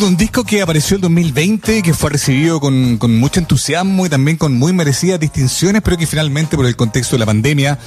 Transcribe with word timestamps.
Un 0.00 0.16
disco 0.16 0.44
que 0.44 0.62
apareció 0.62 0.94
en 0.94 1.00
2020, 1.02 1.82
que 1.82 1.92
fue 1.92 2.10
recibido 2.10 2.60
con, 2.60 2.98
con, 2.98 3.18
mucho 3.18 3.40
entusiasmo 3.40 4.06
y 4.06 4.08
también 4.08 4.36
con 4.36 4.56
muy 4.56 4.72
merecidas 4.72 5.18
distinciones, 5.18 5.82
pero 5.82 5.96
que 5.96 6.06
finalmente 6.06 6.56
por 6.56 6.66
el 6.66 6.76
contexto 6.76 7.16
de 7.16 7.20
la 7.20 7.26
pandemia 7.26 7.78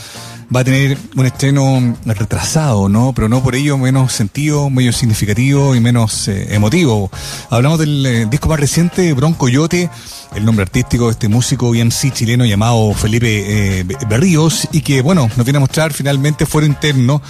va 0.53 0.59
a 0.59 0.63
tener 0.63 0.97
un 1.15 1.25
estreno 1.25 1.95
retrasado, 2.05 2.89
¿no? 2.89 3.13
Pero 3.13 3.29
no 3.29 3.41
por 3.41 3.55
ello 3.55 3.77
menos 3.77 4.11
sentido, 4.11 4.69
menos 4.69 4.97
significativo 4.97 5.73
y 5.75 5.79
menos 5.79 6.27
eh, 6.27 6.53
emotivo. 6.53 7.09
Hablamos 7.49 7.79
del 7.79 8.05
eh, 8.05 8.25
disco 8.25 8.49
más 8.49 8.59
reciente, 8.59 9.13
Bronco 9.13 9.39
Coyote, 9.39 9.89
el 10.35 10.43
nombre 10.43 10.63
artístico 10.63 11.05
de 11.05 11.11
este 11.11 11.29
músico 11.29 11.73
y 11.73 11.83
MC 11.83 12.11
chileno 12.11 12.45
llamado 12.45 12.93
Felipe 12.93 13.79
eh, 13.79 13.85
Berríos, 14.09 14.67
y 14.73 14.81
que, 14.81 15.01
bueno, 15.01 15.29
nos 15.37 15.45
viene 15.45 15.57
a 15.57 15.61
mostrar 15.61 15.93
finalmente 15.93 16.45
fuero 16.45 16.67
interno, 16.67 17.21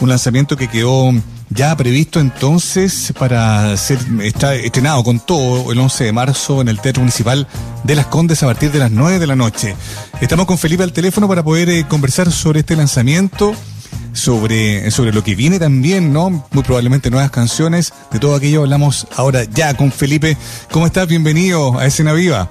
un 0.00 0.08
lanzamiento 0.08 0.56
que 0.56 0.68
quedó 0.68 1.12
ya 1.50 1.76
previsto 1.76 2.20
entonces 2.20 3.12
para 3.18 3.76
ser 3.76 3.98
está 4.22 4.54
estrenado 4.54 5.02
con 5.02 5.18
todo 5.18 5.72
el 5.72 5.78
11 5.78 6.04
de 6.04 6.12
marzo 6.12 6.60
en 6.60 6.68
el 6.68 6.80
Teatro 6.80 7.02
Municipal 7.02 7.46
de 7.84 7.94
Las 7.94 8.06
Condes 8.06 8.42
a 8.42 8.46
partir 8.46 8.70
de 8.70 8.78
las 8.78 8.90
9 8.90 9.18
de 9.18 9.26
la 9.26 9.36
noche. 9.36 9.74
Estamos 10.20 10.46
con 10.46 10.58
Felipe 10.58 10.82
al 10.82 10.92
teléfono 10.92 11.26
para 11.26 11.42
poder 11.42 11.70
eh, 11.70 11.86
conversar 11.88 12.30
sobre 12.30 12.60
este 12.60 12.76
lanzamiento, 12.76 13.54
sobre, 14.12 14.90
sobre 14.90 15.12
lo 15.12 15.24
que 15.24 15.34
viene 15.34 15.58
también, 15.58 16.12
¿no? 16.12 16.46
Muy 16.50 16.62
probablemente 16.62 17.10
nuevas 17.10 17.30
canciones, 17.30 17.92
de 18.12 18.18
todo 18.18 18.34
aquello 18.34 18.62
hablamos 18.62 19.06
ahora 19.16 19.44
ya 19.44 19.74
con 19.74 19.90
Felipe. 19.90 20.36
¿Cómo 20.70 20.86
estás? 20.86 21.08
Bienvenido 21.08 21.78
a 21.78 21.86
Escena 21.86 22.12
Viva. 22.12 22.48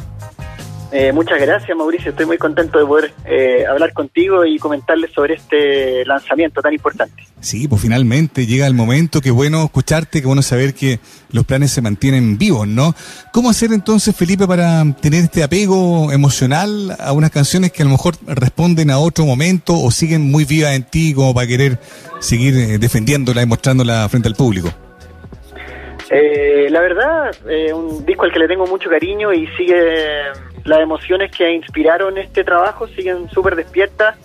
Eh, 0.99 1.13
muchas 1.13 1.39
gracias, 1.39 1.77
Mauricio. 1.77 2.09
Estoy 2.09 2.25
muy 2.25 2.39
contento 2.39 2.79
de 2.79 2.85
poder 2.87 3.11
eh, 3.27 3.67
hablar 3.69 3.93
contigo 3.93 4.43
y 4.45 4.57
comentarles 4.57 5.11
sobre 5.11 5.35
este 5.35 6.03
lanzamiento 6.05 6.59
tan 6.59 6.73
importante. 6.73 7.23
Sí, 7.39 7.67
pues 7.67 7.83
finalmente 7.83 8.47
llega 8.47 8.65
el 8.65 8.73
momento. 8.73 9.21
Qué 9.21 9.29
bueno 9.29 9.63
escucharte, 9.63 10.21
qué 10.21 10.25
bueno 10.25 10.41
saber 10.41 10.73
que 10.73 10.99
los 11.31 11.45
planes 11.45 11.69
se 11.69 11.83
mantienen 11.83 12.39
vivos, 12.39 12.67
¿no? 12.67 12.95
¿Cómo 13.31 13.51
hacer 13.51 13.73
entonces, 13.73 14.15
Felipe, 14.15 14.47
para 14.47 14.83
tener 14.99 15.25
este 15.25 15.43
apego 15.43 16.11
emocional 16.11 16.97
a 16.99 17.11
unas 17.11 17.29
canciones 17.29 17.71
que 17.71 17.83
a 17.83 17.85
lo 17.85 17.91
mejor 17.91 18.15
responden 18.25 18.89
a 18.89 18.97
otro 18.97 19.23
momento 19.23 19.79
o 19.79 19.91
siguen 19.91 20.21
muy 20.21 20.45
vivas 20.45 20.75
en 20.75 20.81
ti 20.81 21.13
como 21.13 21.31
para 21.31 21.45
querer 21.45 21.77
seguir 22.21 22.55
eh, 22.57 22.79
defendiéndola 22.79 23.43
y 23.43 23.45
mostrándola 23.45 24.09
frente 24.09 24.29
al 24.29 24.35
público? 24.35 24.73
la 26.69 26.81
verdad, 26.81 27.31
un 27.73 28.05
disco 28.05 28.25
al 28.25 28.31
que 28.31 28.39
le 28.39 28.47
tengo 28.47 28.65
mucho 28.67 28.89
cariño 28.89 29.33
y 29.33 29.47
sigue 29.57 29.75
las 30.67 30.81
emociones 30.81 31.31
que 31.31 31.51
inspiraron 31.51 32.17
este 32.17 32.43
trabajo 32.43 32.87
siguen 32.89 33.29
súper 33.29 33.55
despiertas 33.55 34.15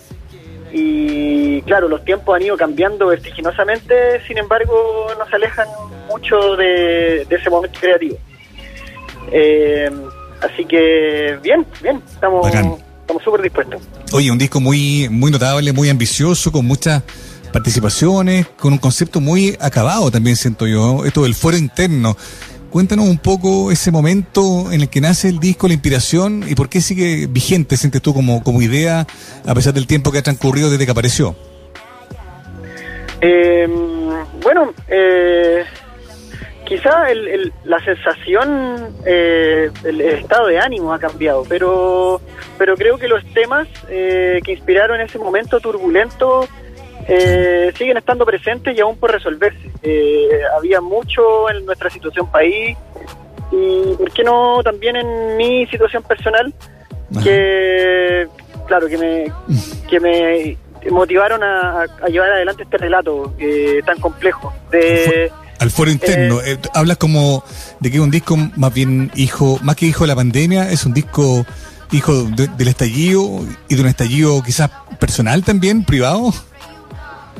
y 0.73 1.61
claro, 1.61 1.87
los 1.87 2.03
tiempos 2.03 2.35
han 2.35 2.41
ido 2.41 2.57
cambiando 2.57 3.07
vertiginosamente, 3.07 4.21
sin 4.27 4.37
embargo 4.37 5.07
nos 5.17 5.31
alejan 5.33 5.67
mucho 6.09 6.55
de, 6.57 7.21
ese 7.29 7.49
momento 7.49 7.79
creativo. 7.79 8.17
Eh, 9.31 9.89
así 10.41 10.65
que 10.65 11.39
bien, 11.41 11.65
bien, 11.81 12.01
estamos 12.11 12.45
estamos 12.47 13.23
súper 13.23 13.41
dispuestos. 13.41 13.81
Oye, 14.11 14.29
un 14.29 14.37
disco 14.37 14.59
muy, 14.59 15.07
muy 15.09 15.31
notable, 15.31 15.71
muy 15.71 15.89
ambicioso, 15.89 16.51
con 16.51 16.65
muchas 16.65 17.03
participaciones, 17.53 18.47
con 18.59 18.73
un 18.73 18.79
concepto 18.79 19.21
muy 19.21 19.55
acabado 19.61 20.11
también 20.11 20.35
siento 20.35 20.67
yo, 20.67 21.05
esto 21.05 21.23
del 21.23 21.35
fuero 21.35 21.57
interno. 21.57 22.17
Cuéntanos 22.73 23.07
un 23.07 23.19
poco 23.19 23.71
ese 23.71 23.91
momento 23.91 24.71
en 24.71 24.81
el 24.81 24.89
que 24.89 24.99
nace 24.99 25.29
el 25.29 25.39
disco, 25.39 25.67
la 25.67 25.75
inspiración 25.75 26.43
y 26.49 26.55
por 26.55 26.69
qué 26.69 26.81
sigue 26.81 27.27
vigente, 27.29 27.77
sientes 27.77 28.01
tú 28.01 28.15
como, 28.15 28.43
como 28.43 28.63
idea, 28.63 29.05
a 29.45 29.53
pesar 29.53 29.75
del 29.75 29.85
tiempo 29.85 30.11
que 30.11 30.17
ha 30.17 30.23
transcurrido 30.23 30.71
desde 30.71 30.83
que 30.83 30.91
apareció. 30.91 31.35
Eh, 33.21 33.67
bueno, 34.41 34.73
eh, 34.87 35.65
quizá 36.65 37.05
la 37.63 37.77
sensación, 37.85 38.89
eh, 39.05 39.69
el, 39.83 40.01
estado 40.01 40.47
de 40.47 40.57
ánimo 40.57 40.93
ha 40.93 40.99
cambiado, 40.99 41.45
pero, 41.47 42.21
pero 42.57 42.75
creo 42.75 42.97
que 42.97 43.07
los 43.07 43.23
temas 43.35 43.67
que 43.87 44.51
inspiraron 44.51 44.99
ese 44.99 45.19
momento 45.19 45.59
turbulento 45.59 46.49
eh, 47.07 47.71
siguen 47.77 47.97
estando 47.97 48.25
presentes 48.25 48.75
y 48.75 48.81
aún 48.81 48.97
por 48.97 49.11
resolverse. 49.11 49.69
Eh, 49.81 50.29
había 50.57 50.81
mucho 50.81 51.49
en 51.49 51.65
nuestra 51.65 51.89
situación 51.89 52.29
país 52.31 52.77
y, 53.51 53.95
¿por 53.97 54.11
qué 54.11 54.23
no 54.23 54.61
también 54.63 54.95
en 54.95 55.37
mi 55.37 55.65
situación 55.67 56.03
personal? 56.03 56.53
Que, 57.23 58.27
claro, 58.65 58.87
que 58.87 58.97
me, 58.97 59.25
que 59.87 59.99
me 59.99 60.57
motivaron 60.89 61.43
a, 61.43 61.85
llevar 62.07 62.31
adelante 62.31 62.63
este 62.63 62.77
relato 62.77 63.35
eh, 63.37 63.81
tan 63.85 63.99
complejo. 63.99 64.51
De, 64.71 65.31
al 65.59 65.69
foro 65.69 65.91
interno, 65.91 66.39
hablas 66.73 66.97
como 66.97 67.43
de 67.79 67.91
que 67.91 67.97
es 67.97 68.03
un 68.03 68.09
disco 68.09 68.35
más 68.57 68.73
bien 68.73 69.11
hijo, 69.15 69.59
más 69.61 69.75
que 69.75 69.85
hijo 69.85 70.03
de 70.03 70.07
la 70.07 70.15
pandemia, 70.15 70.71
es 70.71 70.85
un 70.85 70.93
disco 70.93 71.45
hijo 71.91 72.23
del 72.23 72.67
estallido 72.67 73.45
y 73.69 73.75
de 73.75 73.81
un 73.81 73.87
estallido 73.87 74.41
quizás 74.41 74.71
personal 74.99 75.43
también, 75.43 75.85
privado. 75.85 76.33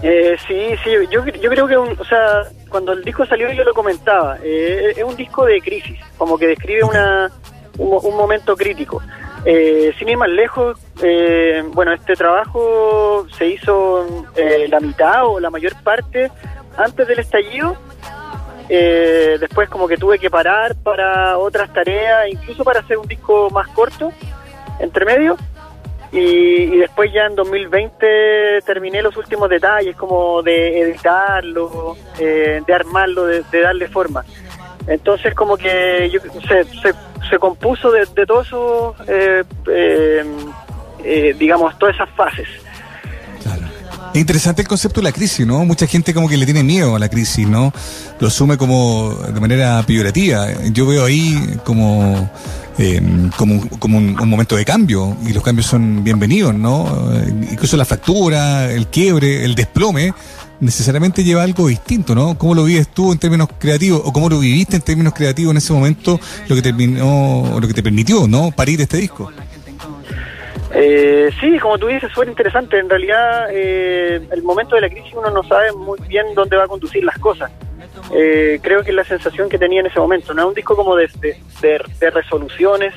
Eh, 0.05 0.35
sí, 0.45 0.75
sí, 0.83 0.91
yo, 1.09 1.25
yo 1.25 1.49
creo 1.49 1.65
que, 1.65 1.77
o 1.77 2.03
sea, 2.03 2.43
cuando 2.67 2.91
el 2.91 3.03
disco 3.03 3.25
salió 3.25 3.49
yo 3.53 3.63
lo 3.63 3.73
comentaba, 3.73 4.37
eh, 4.43 4.95
es 4.97 5.03
un 5.03 5.15
disco 5.15 5.45
de 5.45 5.61
crisis, 5.61 5.97
como 6.17 6.37
que 6.37 6.47
describe 6.47 6.83
una, 6.83 7.31
un, 7.77 8.17
momento 8.17 8.57
crítico. 8.57 9.01
Eh, 9.45 9.93
sin 9.97 10.09
ir 10.09 10.17
más 10.17 10.27
lejos, 10.27 10.77
eh, 11.01 11.63
bueno, 11.67 11.93
este 11.93 12.15
trabajo 12.15 13.25
se 13.37 13.47
hizo 13.47 14.27
la 14.67 14.79
mitad 14.81 15.25
o 15.25 15.39
la 15.39 15.49
mayor 15.49 15.73
parte 15.83 16.29
antes 16.75 17.07
del 17.07 17.19
estallido. 17.19 17.77
después 18.67 19.69
como 19.69 19.87
que 19.87 19.95
tuve 19.95 20.19
que 20.19 20.29
parar 20.29 20.75
para 20.75 21.37
otras 21.37 21.71
tareas, 21.71 22.27
incluso 22.29 22.65
para 22.65 22.81
hacer 22.81 22.97
un 22.97 23.07
disco 23.07 23.49
más 23.51 23.69
corto, 23.69 24.11
entre 24.79 25.05
medio. 25.05 25.37
Y, 26.13 26.77
después 26.77 27.11
ya 27.11 27.25
en 27.25 27.35
2020 27.35 28.61
terminé 28.65 29.01
los 29.01 29.17
últimos 29.17 29.49
detalles, 29.49 29.95
como 29.95 30.43
de 30.43 30.81
editarlo, 30.81 31.97
eh, 32.19 32.61
de 32.65 32.73
armarlo, 32.73 33.25
de, 33.25 33.43
darle 33.51 33.87
forma. 33.87 34.23
Entonces 34.85 35.33
como 35.33 35.57
que 35.57 36.11
se, 36.47 36.65
se, 37.29 37.39
compuso 37.39 37.89
de, 37.89 38.05
de 38.05 38.25
todo 38.27 38.41
eso, 38.41 38.95
eh, 39.07 39.43
eh, 41.03 41.35
digamos, 41.37 41.77
todas 41.79 41.95
esas 41.95 42.09
fases. 42.11 42.47
Es 44.13 44.19
interesante 44.19 44.61
el 44.61 44.67
concepto 44.67 45.01
de 45.01 45.05
la 45.05 45.11
crisis, 45.11 45.45
¿no? 45.45 45.65
Mucha 45.65 45.87
gente 45.87 46.13
como 46.13 46.29
que 46.29 46.37
le 46.37 46.45
tiene 46.45 46.63
miedo 46.63 46.95
a 46.95 46.99
la 46.99 47.09
crisis, 47.09 47.47
¿no? 47.47 47.73
Lo 48.19 48.27
asume 48.27 48.57
como 48.57 49.15
de 49.15 49.39
manera 49.39 49.83
peyorativa. 49.87 50.47
Yo 50.71 50.85
veo 50.85 51.05
ahí 51.05 51.57
como 51.65 52.29
eh, 52.77 53.01
como, 53.37 53.97
un, 53.97 54.15
momento 54.29 54.55
de 54.55 54.65
cambio 54.65 55.15
y 55.25 55.33
los 55.33 55.43
cambios 55.43 55.67
son 55.67 56.03
bienvenidos, 56.03 56.53
¿no? 56.55 57.11
Eh, 57.13 57.33
incluso 57.51 57.77
la 57.77 57.85
fractura, 57.85 58.71
el 58.71 58.87
quiebre, 58.87 59.45
el 59.45 59.55
desplome 59.55 60.13
necesariamente 60.59 61.23
lleva 61.23 61.43
algo 61.43 61.67
distinto, 61.67 62.15
¿no? 62.15 62.37
¿Cómo 62.37 62.55
lo 62.55 62.63
vives 62.63 62.87
tú 62.87 63.11
en 63.11 63.19
términos 63.19 63.49
creativos 63.59 64.01
o 64.03 64.13
cómo 64.13 64.29
lo 64.29 64.39
viviste 64.39 64.75
en 64.75 64.81
términos 64.81 65.13
creativos 65.13 65.51
en 65.51 65.57
ese 65.57 65.73
momento, 65.73 66.19
lo 66.47 66.55
que 66.55 66.61
terminó, 66.61 67.59
lo 67.59 67.67
que 67.67 67.73
te 67.73 67.83
permitió, 67.83 68.27
¿no? 68.27 68.51
Parir 68.51 68.81
este 68.81 68.97
disco. 68.97 69.31
Eh, 70.75 71.29
sí, 71.39 71.59
como 71.59 71.77
tú 71.77 71.87
dices, 71.87 72.11
fue 72.13 72.25
interesante. 72.25 72.79
En 72.79 72.89
realidad, 72.89 73.47
eh, 73.51 74.21
el 74.31 74.43
momento 74.43 74.75
de 74.75 74.81
la 74.81 74.89
crisis 74.89 75.13
uno 75.13 75.29
no 75.29 75.43
sabe 75.43 75.71
muy 75.73 75.99
bien 76.07 76.33
dónde 76.33 76.57
va 76.57 76.63
a 76.63 76.67
conducir 76.67 77.03
las 77.03 77.17
cosas. 77.19 77.51
Eh, 78.11 78.59
creo 78.61 78.83
que 78.83 78.89
es 78.89 78.95
la 78.95 79.03
sensación 79.03 79.49
que 79.49 79.57
tenía 79.57 79.81
en 79.81 79.85
ese 79.85 79.99
momento. 79.99 80.33
No 80.33 80.43
es 80.43 80.47
un 80.49 80.53
disco 80.53 80.75
como 80.75 80.95
de, 80.95 81.09
de, 81.61 82.09
resoluciones 82.09 82.93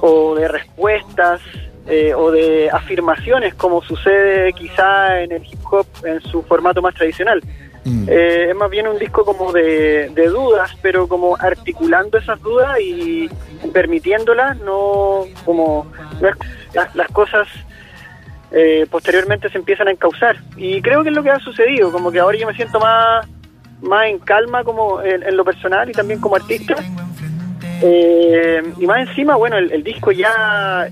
o 0.00 0.34
de 0.34 0.48
respuestas 0.48 1.40
eh, 1.86 2.14
o 2.14 2.30
de 2.30 2.70
afirmaciones 2.70 3.54
como 3.54 3.82
sucede 3.82 4.52
quizá 4.52 5.22
en 5.22 5.32
el 5.32 5.44
hip 5.44 5.60
hop 5.70 5.86
en 6.04 6.20
su 6.22 6.42
formato 6.42 6.80
más 6.80 6.94
tradicional. 6.94 7.42
Mm. 7.88 8.08
Eh, 8.08 8.50
es 8.50 8.56
más 8.56 8.70
bien 8.70 8.86
un 8.88 8.98
disco 8.98 9.24
como 9.24 9.52
de, 9.52 10.10
dudas, 10.14 10.76
pero 10.82 11.08
como 11.08 11.36
articulando 11.36 12.18
esas 12.18 12.40
dudas 12.40 12.78
y 12.80 13.28
permitiéndolas, 13.72 14.58
no 14.58 15.24
como 15.44 15.90
las, 16.20 16.94
las 16.94 17.08
cosas 17.08 17.48
posteriormente 18.90 19.50
se 19.50 19.58
empiezan 19.58 19.88
a 19.88 19.90
encauzar. 19.90 20.36
Y 20.56 20.80
creo 20.80 21.02
que 21.02 21.10
es 21.10 21.14
lo 21.14 21.22
que 21.22 21.30
ha 21.30 21.38
sucedido, 21.38 21.92
como 21.92 22.10
que 22.10 22.18
ahora 22.18 22.38
yo 22.38 22.46
me 22.46 22.54
siento 22.54 22.80
más 22.80 23.26
más 23.82 24.06
en 24.06 24.18
calma 24.18 24.64
como 24.64 25.02
en, 25.02 25.36
lo 25.36 25.44
personal 25.44 25.88
y 25.88 25.92
también 25.92 26.20
como 26.20 26.36
artista. 26.36 26.74
Eh, 27.80 28.62
y 28.78 28.86
más 28.86 29.08
encima, 29.08 29.36
bueno, 29.36 29.56
el, 29.56 29.82
disco 29.84 30.10
ya 30.10 30.88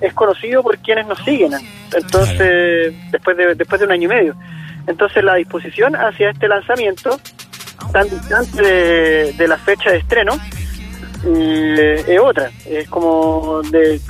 es, 0.00 0.14
conocido 0.14 0.62
por 0.62 0.78
quienes 0.78 1.06
nos 1.06 1.18
siguen, 1.20 1.52
entonces, 1.94 2.94
después 3.10 3.36
de, 3.36 3.54
después 3.54 3.80
de 3.80 3.86
un 3.86 3.92
año 3.92 4.04
y 4.04 4.08
medio. 4.08 4.36
Entonces 4.86 5.22
la 5.24 5.34
disposición 5.34 5.94
hacia 5.94 6.30
este 6.30 6.48
lanzamiento, 6.48 7.20
tan 7.92 8.08
distante 8.08 8.62
de, 9.32 9.48
la 9.48 9.58
fecha 9.58 9.90
de 9.90 9.98
estreno, 9.98 10.32
eh, 11.24 12.04
es 12.06 12.20
otra, 12.20 12.50
es 12.66 12.88
como 12.88 13.62
de, 13.70 14.00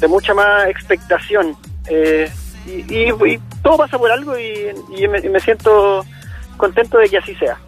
de, 0.00 0.08
mucha 0.08 0.34
más 0.34 0.68
expectación. 0.68 1.56
Eh, 1.88 2.30
y, 2.66 3.38
todo 3.62 3.76
pasa 3.78 3.98
por 3.98 4.10
algo 4.10 4.34
y, 4.38 5.08
me 5.08 5.40
siento 5.40 6.04
contento 6.56 6.98
de 6.98 7.08
que 7.08 7.18
así 7.18 7.34
sea. 7.34 7.58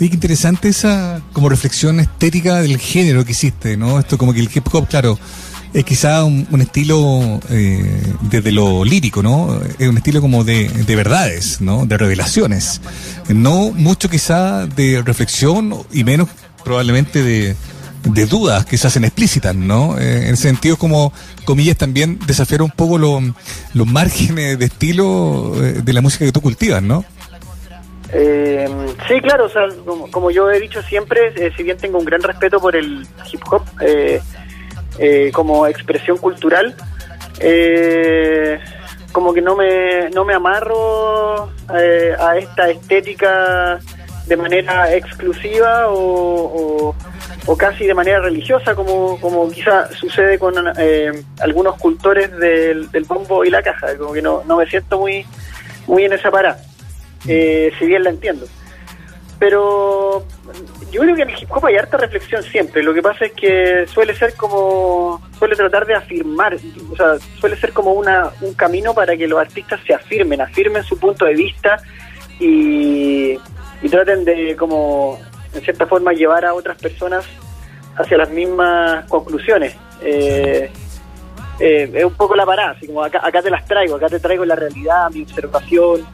Oye, 0.00 0.08
qué 0.08 0.14
interesante 0.14 0.68
esa 0.68 1.20
como 1.32 1.48
reflexión 1.48 2.00
estética 2.00 2.60
del 2.60 2.78
género 2.78 3.24
que 3.24 3.32
hiciste, 3.32 3.76
¿no? 3.76 3.98
Esto 3.98 4.18
como 4.18 4.32
que 4.32 4.40
el 4.40 4.50
hip 4.52 4.66
hop, 4.72 4.88
claro, 4.88 5.18
es 5.72 5.84
quizá 5.84 6.24
un, 6.24 6.60
estilo 6.60 7.40
eh, 7.50 8.14
desde 8.22 8.52
lo 8.52 8.84
lírico, 8.84 9.22
¿no? 9.22 9.60
Es 9.78 9.88
un 9.88 9.96
estilo 9.96 10.20
como 10.20 10.44
de, 10.44 10.68
de 10.68 10.96
verdades, 10.96 11.60
¿no? 11.60 11.86
De 11.86 11.96
revelaciones. 11.96 12.80
No 13.28 13.72
mucho 13.72 14.08
quizá 14.10 14.66
de 14.66 15.02
reflexión 15.04 15.74
y 15.92 16.04
menos 16.04 16.28
probablemente 16.64 17.22
de, 17.22 17.56
de 18.04 18.26
dudas 18.26 18.66
que 18.66 18.76
se 18.76 18.86
hacen 18.86 19.04
explícitas, 19.04 19.54
¿no? 19.54 19.98
Eh, 19.98 20.28
en 20.28 20.36
sentido 20.36 20.76
como, 20.76 21.12
comillas, 21.44 21.76
también 21.76 22.18
desafiar 22.26 22.62
un 22.62 22.70
poco 22.70 22.98
los 22.98 23.86
márgenes 23.86 24.58
de 24.58 24.64
estilo 24.64 25.52
eh, 25.56 25.80
de 25.82 25.92
la 25.92 26.00
música 26.00 26.24
que 26.24 26.32
tú 26.32 26.40
cultivas, 26.40 26.82
¿no? 26.82 27.04
Eh, 28.14 28.68
sí, 29.08 29.20
claro, 29.22 29.46
o 29.46 29.48
sea, 29.48 29.62
como, 30.10 30.30
yo 30.30 30.50
he 30.50 30.60
dicho 30.60 30.82
siempre, 30.82 31.32
si 31.56 31.62
bien 31.62 31.78
tengo 31.78 31.98
un 31.98 32.04
gran 32.04 32.22
respeto 32.22 32.60
por 32.60 32.76
el 32.76 33.06
hip 33.32 33.40
hop 33.50 33.62
como 35.32 35.66
expresión 35.66 36.18
cultural, 36.18 36.74
como 39.12 39.34
que 39.34 39.42
no 39.42 39.56
me, 39.56 40.10
no 40.10 40.24
me 40.24 40.34
amarro 40.34 41.50
a 41.68 42.36
esta 42.38 42.70
estética 42.70 43.78
de 44.26 44.36
manera 44.36 44.94
exclusiva 44.94 45.86
o 45.88 46.94
o 47.46 47.56
casi 47.56 47.86
de 47.86 47.94
manera 47.94 48.20
religiosa, 48.20 48.74
como, 48.74 49.18
como 49.20 49.50
quizá 49.50 49.92
sucede 49.94 50.38
con 50.38 50.54
eh, 50.78 51.12
algunos 51.40 51.76
cultores 51.76 52.30
del, 52.38 52.88
bombo 53.06 53.44
y 53.44 53.50
la 53.50 53.62
caja, 53.62 53.96
como 53.96 54.12
que 54.12 54.22
no, 54.22 54.42
no 54.46 54.56
me 54.56 54.66
siento 54.66 54.98
muy, 54.98 55.26
muy 55.86 56.04
en 56.04 56.12
esa 56.12 56.30
parada, 56.30 56.58
eh, 57.26 57.72
si 57.78 57.86
bien 57.86 58.04
la 58.04 58.10
entiendo. 58.10 58.46
Pero 59.42 60.24
yo 60.92 61.00
creo 61.00 61.16
que 61.16 61.22
en 61.22 61.30
el 61.30 61.42
hip 61.42 61.50
hop 61.50 61.66
hay 61.66 61.74
harta 61.74 61.96
reflexión 61.96 62.44
siempre, 62.44 62.80
lo 62.80 62.94
que 62.94 63.02
pasa 63.02 63.24
es 63.24 63.32
que 63.32 63.88
suele 63.88 64.14
ser 64.14 64.36
como, 64.36 65.20
suele 65.36 65.56
tratar 65.56 65.84
de 65.84 65.96
afirmar, 65.96 66.54
o 66.54 66.94
sea, 66.94 67.18
suele 67.40 67.56
ser 67.56 67.72
como 67.72 67.90
una, 67.90 68.30
un 68.40 68.54
camino 68.54 68.94
para 68.94 69.16
que 69.16 69.26
los 69.26 69.40
artistas 69.40 69.80
se 69.84 69.94
afirmen, 69.94 70.40
afirmen 70.40 70.84
su 70.84 70.96
punto 70.96 71.24
de 71.24 71.34
vista 71.34 71.82
y, 72.38 73.36
traten 73.90 74.24
de 74.24 74.54
como 74.54 75.18
en 75.52 75.60
cierta 75.60 75.88
forma 75.88 76.12
llevar 76.12 76.44
a 76.44 76.54
otras 76.54 76.78
personas 76.78 77.26
hacia 77.96 78.18
las 78.18 78.30
mismas 78.30 79.06
conclusiones. 79.06 79.74
Eh, 80.02 80.70
eh, 81.58 81.90
es 81.92 82.04
un 82.04 82.14
poco 82.14 82.36
la 82.36 82.46
parada, 82.46 82.70
así 82.76 82.86
como 82.86 83.02
acá, 83.02 83.20
acá 83.26 83.42
te 83.42 83.50
las 83.50 83.64
traigo, 83.64 83.96
acá 83.96 84.08
te 84.08 84.20
traigo 84.20 84.44
la 84.44 84.54
realidad, 84.54 85.10
mi 85.10 85.22
observación. 85.22 86.06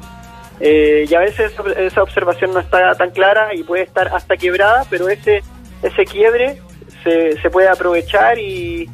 Eh, 0.61 1.07
y 1.09 1.15
a 1.15 1.21
veces 1.21 1.53
esa 1.77 2.03
observación 2.03 2.53
no 2.53 2.61
está 2.61 2.95
tan 2.95 3.11
clara 3.11 3.55
y 3.55 3.63
puede 3.63 3.85
estar 3.85 4.09
hasta 4.09 4.37
quebrada, 4.37 4.85
pero 4.91 5.09
ese 5.09 5.43
ese 5.83 6.05
quiebre 6.05 6.61
se, 7.05 7.41
se 7.41 7.51
puede 7.51 7.69
aprovechar 7.69 8.39
y, 8.39 8.89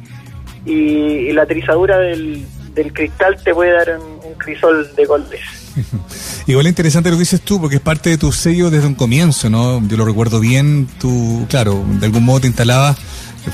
y, 0.65 1.31
la 1.33 1.45
trizadura 1.45 1.97
del, 1.97 2.45
del, 2.73 2.93
cristal 2.93 3.37
te 3.43 3.53
puede 3.53 3.73
dar 3.73 3.99
un, 3.99 4.33
crisol 4.35 4.93
de 4.95 5.05
golpes. 5.05 5.41
Igual 6.47 6.67
es 6.67 6.71
interesante 6.71 7.09
lo 7.09 7.15
que 7.15 7.21
dices 7.21 7.41
tú, 7.41 7.59
porque 7.59 7.77
es 7.77 7.81
parte 7.81 8.09
de 8.09 8.17
tu 8.17 8.31
sello 8.31 8.69
desde 8.69 8.87
un 8.87 8.95
comienzo, 8.95 9.49
¿no? 9.49 9.85
Yo 9.87 9.97
lo 9.97 10.05
recuerdo 10.05 10.39
bien, 10.39 10.87
tú, 10.99 11.45
claro, 11.49 11.83
de 11.99 12.05
algún 12.05 12.25
modo 12.25 12.41
te 12.41 12.47
instalabas 12.47 12.97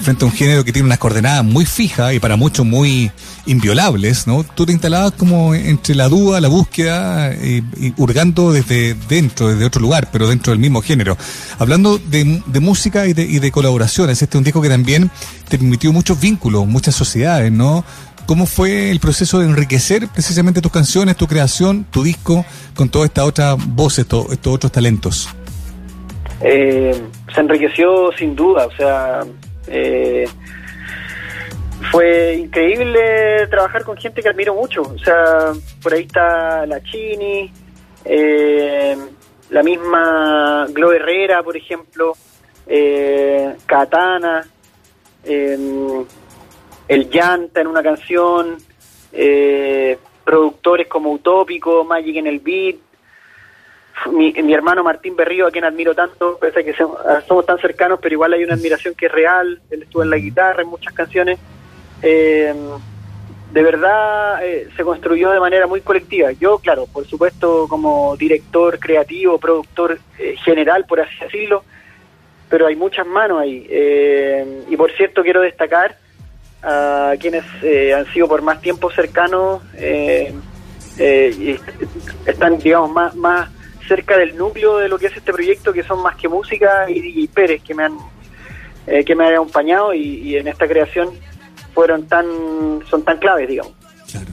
frente 0.01 0.23
a 0.23 0.27
un 0.27 0.33
género 0.33 0.63
que 0.63 0.71
tiene 0.71 0.85
unas 0.85 0.99
coordenadas 0.99 1.43
muy 1.43 1.65
fijas 1.65 2.13
y 2.13 2.19
para 2.19 2.35
muchos 2.35 2.65
muy 2.65 3.11
inviolables, 3.45 4.27
¿no? 4.27 4.43
Tú 4.43 4.65
te 4.65 4.71
instalabas 4.71 5.13
como 5.13 5.55
entre 5.55 5.95
la 5.95 6.07
duda, 6.09 6.41
la 6.41 6.47
búsqueda 6.47 7.33
y, 7.33 7.63
hurgando 7.97 8.51
desde 8.51 8.93
dentro, 9.07 9.47
desde 9.49 9.65
otro 9.65 9.81
lugar, 9.81 10.09
pero 10.11 10.27
dentro 10.27 10.51
del 10.51 10.59
mismo 10.59 10.81
género. 10.81 11.17
Hablando 11.59 11.97
de, 11.97 12.41
música 12.59 13.07
y 13.07 13.13
de, 13.13 13.23
y 13.23 13.39
de 13.39 13.51
colaboraciones, 13.51 14.21
este 14.21 14.37
es 14.37 14.39
un 14.39 14.43
disco 14.43 14.61
que 14.61 14.69
también 14.69 15.09
te 15.49 15.57
permitió 15.57 15.91
muchos 15.91 16.19
vínculos, 16.19 16.67
muchas 16.67 16.95
sociedades, 16.95 17.51
¿no? 17.51 17.83
¿Cómo 18.25 18.45
fue 18.45 18.91
el 18.91 18.99
proceso 18.99 19.39
de 19.39 19.47
enriquecer 19.47 20.07
precisamente 20.07 20.61
tus 20.61 20.71
canciones, 20.71 21.17
tu 21.17 21.27
creación, 21.27 21.85
tu 21.89 22.03
disco, 22.03 22.45
con 22.75 22.89
toda 22.89 23.05
esta 23.05 23.25
otra 23.25 23.55
voz, 23.55 23.99
estos, 23.99 24.25
otros 24.45 24.71
talentos? 24.71 25.29
Eh, 26.41 26.95
se 27.33 27.41
enriqueció 27.41 28.11
sin 28.17 28.35
duda, 28.35 28.67
o 28.67 28.71
sea, 28.75 29.19
eh, 29.67 30.27
fue 31.89 32.35
increíble 32.35 33.47
trabajar 33.47 33.83
con 33.83 33.97
gente 33.97 34.21
que 34.21 34.29
admiro 34.29 34.53
mucho, 34.53 34.81
o 34.81 34.99
sea, 34.99 35.53
por 35.81 35.93
ahí 35.93 36.03
está 36.03 36.65
la 36.65 36.81
Chini, 36.83 37.51
eh, 38.05 38.97
la 39.49 39.63
misma 39.63 40.67
Glo 40.69 40.91
Herrera, 40.93 41.41
por 41.43 41.57
ejemplo, 41.57 42.13
Katana, 43.65 44.45
el 45.23 47.09
Llanta 47.09 47.61
en 47.61 47.67
una 47.67 47.81
canción, 47.81 48.57
eh, 49.13 49.97
productores 50.23 50.87
como 50.87 51.11
Utópico, 51.11 51.83
Magic 51.83 52.17
en 52.17 52.27
el 52.27 52.39
Beat, 52.39 52.75
mi, 54.11 54.53
hermano 54.53 54.83
Martín 54.83 55.15
Berrío, 55.15 55.47
a 55.47 55.51
quien 55.51 55.63
admiro 55.63 55.93
tanto, 55.93 56.37
pese 56.39 56.61
a 56.61 56.63
que 56.63 56.73
somos 56.73 57.45
tan 57.45 57.59
cercanos, 57.59 57.99
pero 58.01 58.13
igual 58.13 58.33
hay 58.33 58.43
una 58.43 58.55
admiración 58.55 58.95
que 58.95 59.05
es 59.05 59.11
real, 59.11 59.61
él 59.69 59.83
estuvo 59.83 60.03
en 60.03 60.09
la 60.09 60.17
guitarra 60.17 60.63
en 60.63 60.69
muchas 60.69 60.93
canciones. 60.93 61.39
Eh, 62.01 62.53
de 63.51 63.63
verdad 63.63 64.45
eh, 64.45 64.69
se 64.75 64.83
construyó 64.83 65.31
de 65.31 65.39
manera 65.39 65.67
muy 65.67 65.81
colectiva. 65.81 66.31
Yo, 66.31 66.59
claro, 66.59 66.87
por 66.87 67.05
supuesto, 67.05 67.67
como 67.67 68.15
director 68.15 68.79
creativo, 68.79 69.37
productor 69.37 69.99
general, 70.43 70.85
por 70.85 71.01
así 71.01 71.15
decirlo, 71.21 71.63
pero 72.49 72.67
hay 72.67 72.75
muchas 72.75 73.05
manos 73.05 73.41
ahí. 73.41 73.67
y 74.69 74.77
por 74.77 74.91
cierto, 74.93 75.21
quiero 75.23 75.41
destacar 75.41 75.97
a 76.63 77.13
quienes 77.19 77.43
eh, 77.63 77.93
han 77.93 78.05
sido 78.13 78.27
por 78.27 78.41
más 78.41 78.61
tiempo 78.61 78.91
cercanos 78.91 79.61
eh, 79.75 80.33
eh, 80.97 81.35
y 81.37 82.29
están, 82.29 82.59
digamos, 82.59 82.91
más, 82.91 83.15
más 83.15 83.49
cerca 83.87 84.17
del 84.17 84.37
núcleo 84.37 84.77
de 84.77 84.87
lo 84.87 84.99
que 84.99 85.07
es 85.07 85.17
este 85.17 85.33
proyecto, 85.33 85.73
que 85.73 85.83
son 85.83 86.01
más 86.01 86.15
que 86.15 86.27
música 86.27 86.89
y 86.89 87.01
DJ 87.01 87.29
Pérez, 87.33 87.63
que 87.63 87.73
me 87.73 87.83
han 87.83 87.97
que 89.05 89.15
me 89.15 89.27
han 89.27 89.35
acompañado 89.35 89.93
y, 89.93 90.35
en 90.35 90.47
esta 90.47 90.67
creación 90.67 91.11
fueron 91.73 92.07
tan 92.07 92.25
son 92.89 93.03
tan 93.03 93.17
claves, 93.17 93.47
digamos. 93.47 93.73
Claro. 94.09 94.27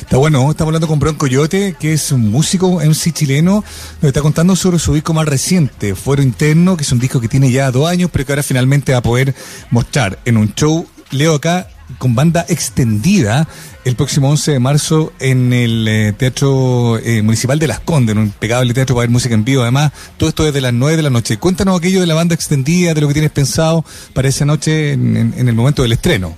Está 0.00 0.16
bueno, 0.16 0.50
estamos 0.50 0.70
hablando 0.70 0.88
con 0.88 0.98
Bronco 0.98 1.26
Yote, 1.26 1.76
que 1.78 1.92
es 1.92 2.12
un 2.12 2.30
músico 2.30 2.80
MC 2.80 3.12
chileno, 3.12 3.62
nos 4.00 4.08
está 4.08 4.22
contando 4.22 4.56
sobre 4.56 4.78
su 4.78 4.94
disco 4.94 5.12
más 5.12 5.28
reciente, 5.28 5.94
Fuero 5.94 6.22
Interno, 6.22 6.78
que 6.78 6.82
es 6.82 6.92
un 6.92 6.98
disco 6.98 7.20
que 7.20 7.28
tiene 7.28 7.50
ya 7.50 7.70
dos 7.70 7.86
años, 7.88 8.08
pero 8.10 8.24
que 8.24 8.32
ahora 8.32 8.42
finalmente 8.42 8.92
va 8.92 8.98
a 8.98 9.02
poder 9.02 9.34
mostrar 9.70 10.18
en 10.24 10.38
un 10.38 10.54
show 10.54 10.86
leo 11.10 11.34
acá 11.34 11.68
con 11.98 12.14
banda 12.14 12.44
extendida 12.48 13.48
el 13.84 13.96
próximo 13.96 14.28
11 14.30 14.52
de 14.52 14.58
marzo 14.58 15.12
en 15.18 15.52
el 15.52 15.88
eh, 15.88 16.12
Teatro 16.12 16.98
eh, 16.98 17.22
Municipal 17.22 17.58
de 17.58 17.66
Las 17.66 17.80
Condes, 17.80 18.12
en 18.12 18.18
un 18.18 18.26
impecable 18.26 18.74
teatro 18.74 18.94
para 18.94 19.04
ver 19.04 19.10
música 19.10 19.34
en 19.34 19.44
vivo. 19.44 19.62
Además, 19.62 19.92
todo 20.18 20.28
esto 20.28 20.44
desde 20.44 20.60
las 20.60 20.74
9 20.74 20.96
de 20.96 21.02
la 21.02 21.10
noche. 21.10 21.38
Cuéntanos 21.38 21.78
aquello 21.78 22.00
de 22.00 22.06
la 22.06 22.14
banda 22.14 22.34
extendida, 22.34 22.92
de 22.92 23.00
lo 23.00 23.08
que 23.08 23.14
tienes 23.14 23.30
pensado 23.30 23.84
para 24.12 24.28
esa 24.28 24.44
noche 24.44 24.92
en, 24.92 25.34
el 25.36 25.54
momento 25.54 25.82
del 25.82 25.92
estreno. 25.92 26.36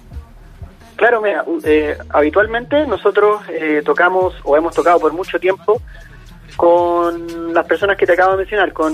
Claro, 1.00 1.22
mira, 1.22 1.44
eh, 1.64 1.96
habitualmente 2.10 2.86
nosotros 2.86 3.40
tocamos 3.86 4.34
o 4.44 4.54
hemos 4.54 4.74
tocado 4.74 5.00
por 5.00 5.14
mucho 5.14 5.40
tiempo 5.40 5.80
con 6.56 7.54
las 7.54 7.64
personas 7.64 7.96
que 7.96 8.04
te 8.04 8.12
acabo 8.12 8.32
de 8.32 8.38
mencionar, 8.38 8.74
con 8.74 8.92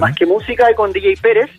Más 0.00 0.16
que 0.16 0.26
Música 0.26 0.68
y 0.68 0.74
con 0.74 0.92
DJ 0.92 1.14
Pérez 1.22 1.50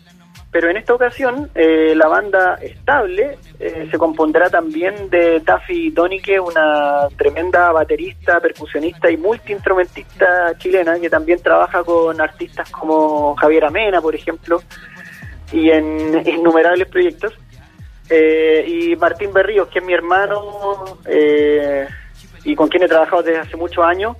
pero 0.56 0.70
en 0.70 0.78
esta 0.78 0.94
ocasión 0.94 1.50
eh, 1.54 1.92
la 1.94 2.08
banda 2.08 2.54
estable 2.62 3.36
eh, 3.58 3.88
se 3.90 3.98
compondrá 3.98 4.48
también 4.48 5.10
de 5.10 5.40
Taffy 5.40 5.90
Donique, 5.90 6.40
una 6.40 7.08
tremenda 7.18 7.72
baterista, 7.72 8.40
percusionista 8.40 9.10
y 9.10 9.18
multiinstrumentista 9.18 10.56
chilena 10.56 10.98
que 10.98 11.10
también 11.10 11.42
trabaja 11.42 11.84
con 11.84 12.18
artistas 12.22 12.70
como 12.70 13.36
Javier 13.36 13.66
Amena, 13.66 14.00
por 14.00 14.14
ejemplo, 14.14 14.62
y 15.52 15.68
en 15.68 16.26
innumerables 16.26 16.88
proyectos. 16.88 17.34
Eh, 18.08 18.64
y 18.66 18.96
Martín 18.96 19.32
Berríos, 19.32 19.68
que 19.68 19.80
es 19.80 19.84
mi 19.84 19.92
hermano 19.92 20.98
y 22.44 22.54
con 22.54 22.68
quien 22.68 22.84
he 22.84 22.88
trabajado 22.88 23.22
desde 23.22 23.40
hace 23.40 23.56
muchos 23.56 23.84
años 23.84 24.16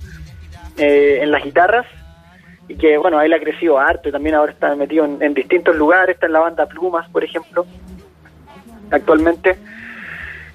en 0.77 1.31
las 1.31 1.43
guitarras 1.43 1.85
y 2.67 2.75
que 2.75 2.97
bueno, 2.97 3.21
él 3.21 3.33
ha 3.33 3.39
crecido 3.39 3.79
harto 3.79 4.09
y 4.09 4.11
también 4.11 4.35
ahora 4.35 4.51
está 4.51 4.75
metido 4.75 5.05
en, 5.05 5.33
distintos 5.33 5.75
lugares, 5.75 6.15
está 6.15 6.25
en 6.25 6.33
la 6.33 6.39
banda 6.39 6.65
Plumas, 6.65 7.09
por 7.09 7.23
ejemplo, 7.23 7.65
actualmente. 8.91 9.57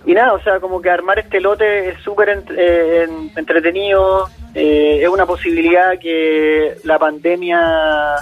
Y 0.05 0.15
nada, 0.15 0.35
o 0.35 0.43
sea, 0.43 0.61
como 0.61 0.83
que 0.83 0.91
armar 0.91 1.21
este 1.21 1.41
lote 1.41 1.91
es 1.91 2.01
súper 2.01 2.43
eh, 2.57 3.09
entretenido, 3.37 4.29
eh, 4.55 5.01
es 5.03 5.09
una 5.09 5.27
posibilidad 5.27 5.99
que 5.99 6.77
la 6.85 6.99
pandemia, 6.99 8.17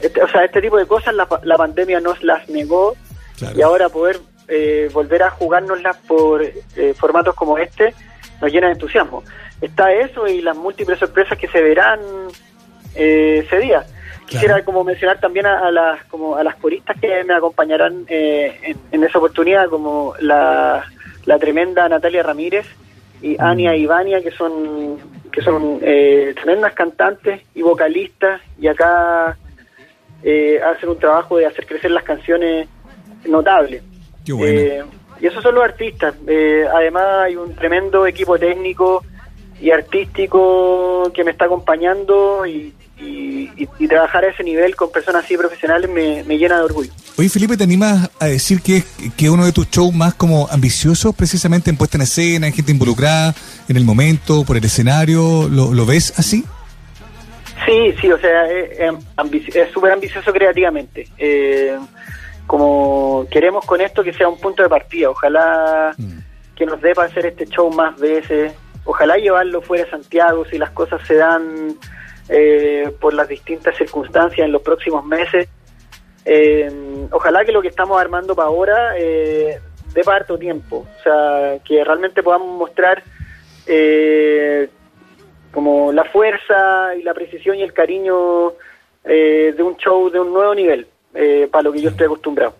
este, 0.00 0.22
o 0.22 0.28
sea, 0.28 0.44
este 0.44 0.62
tipo 0.62 0.78
de 0.78 0.86
cosas 0.86 1.14
la, 1.14 1.28
la 1.42 1.56
pandemia 1.56 2.00
nos 2.00 2.22
las 2.24 2.48
negó 2.48 2.96
y 3.54 3.60
ahora 3.60 3.90
poder 3.90 4.18
eh, 4.48 4.88
volver 4.92 5.22
a 5.24 5.30
jugárnoslas 5.30 5.96
por 6.06 6.44
formatos 6.96 7.34
como 7.34 7.58
este 7.58 7.94
nos 8.40 8.52
llena 8.52 8.68
de 8.68 8.74
entusiasmo. 8.74 9.22
Está 9.60 9.92
eso 9.92 10.26
y 10.26 10.42
las 10.42 10.56
múltiples 10.56 10.98
sorpresas 10.98 11.38
que 11.38 11.48
se 11.48 11.62
verán 11.62 12.00
eh, 12.94 13.42
ese 13.44 13.58
día. 13.58 13.84
quisiera 14.26 14.62
como 14.64 14.84
mencionar 14.84 15.18
también 15.20 15.46
a, 15.46 15.70
las 15.70 16.04
como 16.04 16.36
a 16.36 16.44
las 16.44 16.56
coristas 16.56 16.96
que 17.00 17.24
me 17.24 17.34
acompañarán 17.34 18.04
eh, 18.08 18.74
en, 18.90 19.04
esa 19.04 19.18
oportunidad, 19.18 19.68
como 19.68 20.14
la, 20.20 20.84
la 21.24 21.38
tremenda 21.38 21.88
Natalia 21.88 22.22
Ramírez 22.22 22.66
y 23.22 23.34
mm. 23.34 23.40
Ania 23.40 23.76
Ivania, 23.76 24.20
que 24.22 24.30
son 24.30 24.98
que 25.32 25.42
son 25.42 25.80
eh, 25.82 26.34
tremendas 26.34 26.72
cantantes 26.72 27.42
y 27.54 27.60
vocalistas, 27.60 28.40
y 28.58 28.68
acá 28.68 29.36
eh, 30.22 30.58
hacen 30.62 30.88
un 30.88 30.98
trabajo 30.98 31.36
de 31.36 31.44
hacer 31.44 31.66
crecer 31.66 31.90
las 31.90 32.04
canciones 32.04 32.66
notable. 33.26 33.82
Eh, 34.26 34.82
y 35.20 35.26
esos 35.26 35.42
son 35.42 35.54
los 35.54 35.64
artistas. 35.64 36.14
además 36.74 37.04
hay 37.24 37.36
un 37.36 37.54
tremendo 37.54 38.06
equipo 38.06 38.38
técnico 38.38 39.02
y 39.60 39.70
artístico 39.70 41.10
que 41.14 41.24
me 41.24 41.30
está 41.30 41.46
acompañando 41.46 42.46
y, 42.46 42.72
trabajar 43.88 44.24
a 44.24 44.28
ese 44.28 44.42
nivel 44.42 44.74
con 44.74 44.90
personas 44.90 45.24
así 45.24 45.36
profesionales 45.36 45.88
me, 45.88 46.38
llena 46.38 46.58
de 46.58 46.64
orgullo. 46.64 46.90
Oye 47.16 47.28
Felipe, 47.28 47.56
¿te 47.56 47.62
animas 47.62 48.10
a 48.18 48.26
decir 48.26 48.60
que 48.60 48.82
es 49.16 49.30
uno 49.30 49.46
de 49.46 49.52
tus 49.52 49.70
shows 49.70 49.94
más 49.94 50.14
como 50.14 50.48
ambiciosos 50.50 51.14
precisamente 51.14 51.70
en 51.70 51.76
puesta 51.76 51.96
en 51.96 52.02
escena, 52.02 52.48
en 52.48 52.52
gente 52.52 52.72
involucrada, 52.72 53.32
en 53.68 53.76
el 53.76 53.84
momento, 53.84 54.44
por 54.44 54.56
el 54.56 54.64
escenario? 54.64 55.48
¿Lo, 55.48 55.86
ves 55.86 56.12
así? 56.18 56.44
Sí, 57.64 57.94
sí, 58.00 58.10
o 58.10 58.18
sea, 58.18 58.50
es 58.50 59.72
súper 59.72 59.92
ambicioso 59.92 60.32
creativamente. 60.32 61.08
Eh, 61.16 61.78
como 62.46 63.26
queremos 63.30 63.64
con 63.64 63.80
esto 63.80 64.04
que 64.04 64.12
sea 64.12 64.28
un 64.28 64.38
punto 64.38 64.62
de 64.62 64.68
partida, 64.68 65.10
ojalá 65.10 65.94
mm. 65.96 66.18
que 66.54 66.66
nos 66.66 66.80
dé 66.80 66.94
para 66.94 67.08
hacer 67.08 67.26
este 67.26 67.46
show 67.46 67.70
más 67.72 67.98
veces, 67.98 68.54
ojalá 68.84 69.16
llevarlo 69.16 69.60
fuera 69.60 69.84
de 69.84 69.90
Santiago 69.90 70.44
si 70.44 70.58
las 70.58 70.70
cosas 70.70 71.06
se 71.06 71.16
dan 71.16 71.76
eh, 72.28 72.92
por 73.00 73.14
las 73.14 73.28
distintas 73.28 73.76
circunstancias 73.76 74.44
en 74.44 74.52
los 74.52 74.62
próximos 74.62 75.04
meses. 75.04 75.48
Eh, 76.24 76.68
ojalá 77.12 77.44
que 77.44 77.52
lo 77.52 77.62
que 77.62 77.68
estamos 77.68 78.00
armando 78.00 78.34
para 78.34 78.48
ahora 78.48 78.98
eh, 78.98 79.60
dé 79.94 80.02
para 80.02 80.18
harto 80.18 80.36
tiempo, 80.36 80.86
o 80.98 81.02
sea, 81.02 81.58
que 81.64 81.84
realmente 81.84 82.22
podamos 82.22 82.48
mostrar 82.58 83.02
eh, 83.66 84.68
como 85.52 85.92
la 85.92 86.04
fuerza 86.04 86.96
y 86.96 87.02
la 87.02 87.14
precisión 87.14 87.56
y 87.56 87.62
el 87.62 87.72
cariño 87.72 88.54
de 89.04 89.62
un 89.62 89.76
show 89.76 90.10
de 90.10 90.18
un 90.18 90.32
nuevo 90.32 90.52
nivel, 90.52 90.88
para 91.50 91.62
lo 91.62 91.72
que 91.72 91.82
yo 91.82 91.90
estoy 91.90 92.06
acostumbrado. 92.06 92.54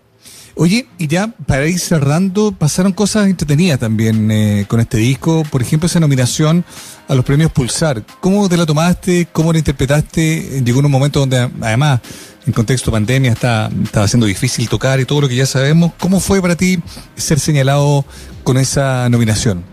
Oye, 0.59 0.87
y 0.97 1.07
ya 1.07 1.31
para 1.45 1.67
ir 1.67 1.77
cerrando, 1.77 2.51
pasaron 2.51 2.91
cosas 2.91 3.27
entretenidas 3.27 3.79
también 3.79 4.31
eh, 4.31 4.65
con 4.67 4.79
este 4.79 4.97
disco. 4.97 5.43
Por 5.51 5.61
ejemplo, 5.61 5.85
esa 5.85 5.99
nominación 5.99 6.65
a 7.07 7.13
los 7.13 7.23
premios 7.23 7.51
Pulsar. 7.51 8.01
¿Cómo 8.21 8.49
te 8.49 8.57
la 8.57 8.65
tomaste? 8.65 9.27
¿Cómo 9.31 9.53
la 9.53 9.59
interpretaste? 9.59 10.63
Llegó 10.65 10.79
en 10.79 10.87
un 10.87 10.91
momento 10.91 11.19
donde, 11.19 11.47
además, 11.61 12.01
en 12.47 12.53
contexto 12.53 12.91
pandemia, 12.91 13.33
está, 13.33 13.69
estaba 13.83 14.07
siendo 14.07 14.25
difícil 14.25 14.67
tocar 14.67 14.99
y 14.99 15.05
todo 15.05 15.21
lo 15.21 15.27
que 15.27 15.35
ya 15.35 15.45
sabemos. 15.45 15.91
¿Cómo 15.99 16.19
fue 16.19 16.41
para 16.41 16.55
ti 16.55 16.79
ser 17.15 17.39
señalado 17.39 18.03
con 18.43 18.57
esa 18.57 19.07
nominación? 19.09 19.63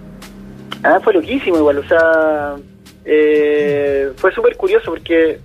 Ah, 0.82 0.98
fue 1.02 1.14
loquísimo 1.14 1.56
igual. 1.56 1.78
O 1.78 1.88
sea, 1.88 2.56
eh, 3.06 4.12
fue 4.16 4.34
súper 4.34 4.54
curioso 4.58 4.90
porque 4.90 5.40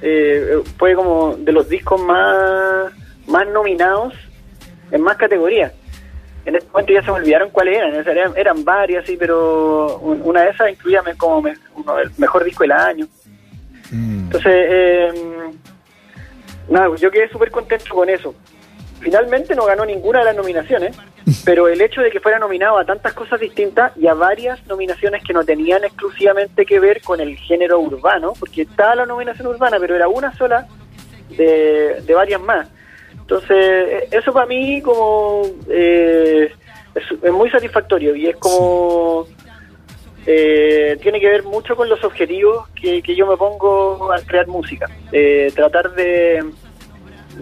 eh, 0.00 0.62
fue 0.76 0.94
como 0.94 1.36
de 1.36 1.52
los 1.52 1.68
discos 1.68 2.00
más, 2.00 2.92
más 3.26 3.46
nominados 3.48 4.14
en 4.90 5.02
más 5.02 5.16
categorías. 5.16 5.72
En 6.44 6.56
este 6.56 6.70
momento 6.70 6.92
ya 6.92 7.02
se 7.02 7.10
me 7.10 7.18
olvidaron 7.18 7.50
cuáles 7.50 7.76
eran, 7.76 8.32
eran, 8.36 8.64
varias, 8.64 9.04
sí, 9.04 9.16
pero 9.18 9.98
una 9.98 10.42
de 10.42 10.50
esas 10.50 10.70
incluía 10.70 11.02
como 11.18 11.38
uno 11.74 11.98
el 11.98 12.10
mejor 12.16 12.44
disco 12.44 12.62
del 12.62 12.72
año. 12.72 13.06
Mm. 13.90 14.20
Entonces, 14.24 14.52
eh, 14.54 15.12
nada, 16.70 16.88
yo 16.96 17.10
quedé 17.10 17.28
súper 17.28 17.50
contento 17.50 17.94
con 17.94 18.08
eso. 18.08 18.34
Finalmente 19.00 19.54
no 19.54 19.66
ganó 19.66 19.84
ninguna 19.84 20.20
de 20.20 20.24
las 20.26 20.36
nominaciones, 20.36 20.96
pero 21.44 21.68
el 21.68 21.80
hecho 21.80 22.00
de 22.00 22.10
que 22.10 22.20
fuera 22.20 22.38
nominado 22.38 22.78
a 22.78 22.84
tantas 22.84 23.12
cosas 23.12 23.40
distintas 23.40 23.92
y 23.96 24.06
a 24.06 24.14
varias 24.14 24.64
nominaciones 24.66 25.22
que 25.24 25.32
no 25.32 25.44
tenían 25.44 25.84
exclusivamente 25.84 26.66
que 26.66 26.80
ver 26.80 27.00
con 27.02 27.20
el 27.20 27.36
género 27.36 27.80
urbano, 27.80 28.32
porque 28.38 28.62
estaba 28.62 28.94
la 28.94 29.06
nominación 29.06 29.46
urbana, 29.46 29.78
pero 29.80 29.96
era 29.96 30.08
una 30.08 30.34
sola 30.36 30.66
de, 31.30 32.02
de 32.02 32.14
varias 32.14 32.40
más. 32.40 32.68
Entonces, 33.12 34.04
eso 34.10 34.32
para 34.32 34.46
mí 34.46 34.80
como 34.80 35.42
eh, 35.68 36.50
es, 36.94 37.32
muy 37.32 37.50
satisfactorio 37.50 38.16
y 38.16 38.26
es 38.26 38.36
como... 38.36 39.26
Eh, 40.30 40.98
tiene 41.00 41.20
que 41.20 41.28
ver 41.28 41.42
mucho 41.42 41.74
con 41.74 41.88
los 41.88 42.04
objetivos 42.04 42.68
que, 42.70 43.00
yo 43.02 43.26
me 43.26 43.36
pongo 43.36 44.12
al 44.12 44.24
crear 44.24 44.46
música. 44.46 44.86
Eh, 45.12 45.52
tratar 45.54 45.94
de, 45.94 46.44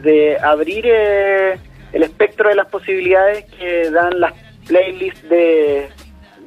de 0.02 0.38
abrir 0.38 0.86
el 1.92 2.02
espectro 2.02 2.48
de 2.48 2.54
las 2.54 2.66
posibilidades 2.68 3.44
que 3.58 3.90
dan 3.90 4.20
las 4.20 4.32
playlists 4.66 5.28
de, 5.28 5.88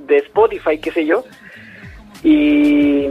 de 0.08 0.18
Spotify, 0.18 0.78
qué 0.78 0.92
sé 0.92 1.06
yo, 1.06 1.24
y 2.24 3.08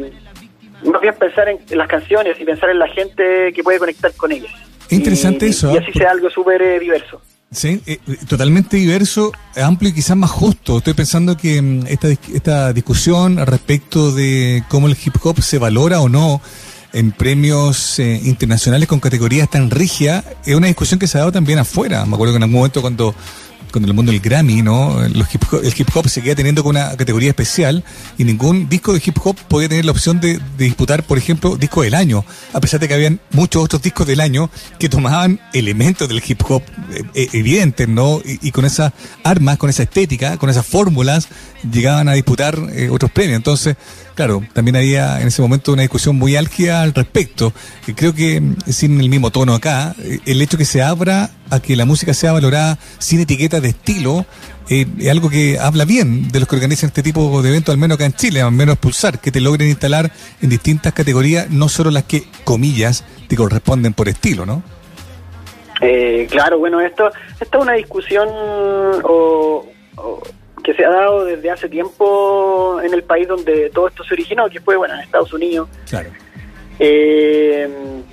más 0.84 1.00
bien 1.00 1.14
pensar 1.18 1.48
en 1.48 1.78
las 1.78 1.88
canciones 1.88 2.38
y 2.40 2.44
pensar 2.44 2.70
en 2.70 2.78
la 2.78 2.88
gente 2.88 3.52
que 3.52 3.62
puede 3.62 3.78
conectar 3.78 4.12
con 4.14 4.32
ellas. 4.32 4.52
Interesante 4.90 5.46
eso. 5.46 5.72
Y 5.72 5.76
¿ah? 5.76 5.80
así 5.82 5.92
sea 5.92 6.10
algo 6.10 6.30
súper 6.30 6.62
eh, 6.62 6.78
diverso. 6.78 7.20
Sí, 7.50 7.80
eh, 7.86 7.98
totalmente 8.28 8.76
diverso, 8.76 9.32
amplio 9.56 9.90
y 9.90 9.94
quizás 9.94 10.16
más 10.16 10.30
justo. 10.30 10.78
Estoy 10.78 10.94
pensando 10.94 11.36
que 11.36 11.60
mm, 11.60 11.86
esta, 11.86 12.08
esta 12.08 12.72
discusión 12.72 13.44
respecto 13.46 14.12
de 14.12 14.62
cómo 14.68 14.86
el 14.86 14.96
hip 15.02 15.14
hop 15.22 15.40
se 15.40 15.58
valora 15.58 16.00
o 16.00 16.08
no 16.08 16.40
en 16.98 17.12
premios 17.12 18.00
eh, 18.00 18.20
internacionales 18.24 18.88
con 18.88 18.98
categorías 18.98 19.48
tan 19.48 19.70
rígidas 19.70 20.24
es 20.44 20.56
una 20.56 20.66
discusión 20.66 20.98
que 20.98 21.06
se 21.06 21.16
ha 21.16 21.20
dado 21.20 21.30
también 21.30 21.60
afuera. 21.60 22.04
Me 22.04 22.14
acuerdo 22.14 22.32
que 22.32 22.38
en 22.38 22.42
algún 22.42 22.58
momento 22.58 22.80
cuando 22.80 23.14
con 23.70 23.84
el 23.84 23.94
mundo 23.94 24.10
del 24.10 24.20
Grammy, 24.20 24.62
¿no? 24.62 25.04
el 25.04 25.24
hip 25.30 25.88
hop 25.94 26.08
se 26.08 26.22
queda 26.22 26.34
teniendo 26.34 26.64
con 26.64 26.70
una 26.70 26.96
categoría 26.96 27.28
especial 27.28 27.84
y 28.16 28.24
ningún 28.24 28.68
disco 28.68 28.94
de 28.94 29.02
hip 29.04 29.16
hop 29.22 29.36
podía 29.46 29.68
tener 29.68 29.84
la 29.84 29.92
opción 29.92 30.20
de, 30.20 30.40
disputar, 30.56 31.04
por 31.04 31.18
ejemplo, 31.18 31.56
disco 31.56 31.82
del 31.82 31.94
año, 31.94 32.24
a 32.52 32.60
pesar 32.60 32.80
de 32.80 32.88
que 32.88 32.94
habían 32.94 33.20
muchos 33.30 33.62
otros 33.62 33.82
discos 33.82 34.06
del 34.06 34.20
año 34.20 34.50
que 34.80 34.88
tomaban 34.88 35.38
elementos 35.52 36.08
del 36.08 36.22
hip 36.26 36.40
hop 36.48 36.62
eh, 36.90 37.04
eh, 37.14 37.28
evidentes, 37.34 37.86
¿no? 37.86 38.20
Y, 38.24 38.50
con 38.50 38.64
esas 38.64 38.92
armas, 39.22 39.58
con 39.58 39.70
esa 39.70 39.84
estética, 39.84 40.38
con 40.38 40.50
esas 40.50 40.66
fórmulas, 40.66 41.28
llegaban 41.70 42.08
a 42.08 42.14
disputar 42.14 42.58
otros 42.90 43.10
premios. 43.12 43.36
Entonces, 43.36 43.76
Claro, 44.18 44.42
también 44.52 44.74
había 44.74 45.20
en 45.20 45.28
ese 45.28 45.40
momento 45.42 45.72
una 45.72 45.82
discusión 45.82 46.16
muy 46.16 46.34
álgida 46.34 46.82
al 46.82 46.92
respecto. 46.92 47.52
Creo 47.94 48.16
que, 48.16 48.40
mm, 48.40 48.56
sin 48.66 49.00
el 49.00 49.08
mismo 49.08 49.30
tono 49.30 49.54
acá, 49.54 49.94
eh, 50.02 50.18
el 50.26 50.42
hecho 50.42 50.58
que 50.58 50.64
se 50.64 50.82
abra 50.82 51.30
a 51.50 51.60
que 51.60 51.76
la 51.76 51.84
música 51.84 52.12
sea 52.12 52.32
valorada 52.32 52.80
sin 52.98 53.20
etiqueta 53.20 53.60
de 53.60 53.68
estilo 53.68 54.26
eh, 54.70 54.86
es 54.98 55.08
algo 55.08 55.30
que 55.30 55.60
habla 55.60 55.84
bien 55.84 56.32
de 56.32 56.40
los 56.40 56.48
que 56.48 56.56
organizan 56.56 56.88
este 56.88 57.04
tipo 57.04 57.40
de 57.42 57.48
eventos, 57.48 57.72
al 57.72 57.78
menos 57.78 57.94
acá 57.94 58.06
en 58.06 58.12
Chile, 58.12 58.42
al 58.42 58.50
menos 58.50 58.76
pulsar, 58.78 59.20
que 59.20 59.30
te 59.30 59.40
logren 59.40 59.68
instalar 59.68 60.10
en 60.42 60.50
distintas 60.50 60.92
categorías, 60.92 61.48
no 61.50 61.68
solo 61.68 61.92
las 61.92 62.02
que, 62.02 62.24
comillas, 62.42 63.04
te 63.28 63.36
corresponden 63.36 63.92
por 63.94 64.08
estilo, 64.08 64.44
¿no? 64.44 64.64
Eh, 65.80 66.26
claro, 66.28 66.58
bueno, 66.58 66.80
esto, 66.80 67.12
esta 67.38 67.56
es 67.56 67.62
una 67.62 67.74
discusión 67.74 68.28
o 69.04 69.64
que 70.68 70.74
se 70.74 70.84
ha 70.84 70.90
dado 70.90 71.24
desde 71.24 71.50
hace 71.50 71.66
tiempo 71.66 72.78
en 72.84 72.92
el 72.92 73.02
país 73.02 73.26
donde 73.26 73.70
todo 73.70 73.88
esto 73.88 74.04
se 74.04 74.12
originó, 74.12 74.50
que 74.50 74.60
fue, 74.60 74.76
bueno, 74.76 74.92
en 74.92 75.00
Estados 75.00 75.32
Unidos. 75.32 75.66
Claro. 75.88 76.10
Eh, 76.78 77.66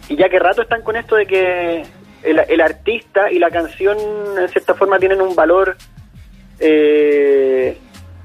y 0.08 0.16
ya 0.16 0.30
que 0.30 0.40
rato 0.40 0.62
están 0.62 0.82
con 0.82 0.96
esto 0.96 1.18
de 1.18 1.26
que 1.26 1.84
el, 2.24 2.62
artista 2.62 3.30
y 3.30 3.40
la 3.40 3.52
canción, 3.52 3.98
en 4.40 4.48
cierta 4.48 4.74
forma, 4.74 5.00
tienen 5.00 5.20
un 5.20 5.36
valor 5.36 5.76
eh, 6.62 7.78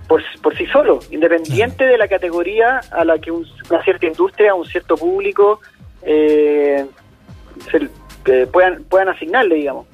por, 0.07 0.23
por 0.41 0.57
sí 0.57 0.65
solo, 0.67 1.01
independiente 1.11 1.85
de 1.85 1.99
la 1.99 2.07
categoría 2.07 2.83
a 2.93 3.05
la 3.05 3.19
que 3.19 3.33
una 3.33 3.83
cierta 3.83 4.07
industria, 4.07 4.55
un 4.55 4.65
cierto 4.65 4.95
público 4.95 5.61
eh, 6.03 6.87
se, 7.69 8.47
puedan, 8.47 8.85
puedan 8.85 9.09
asignarle, 9.09 9.57
digamos. 9.57 9.89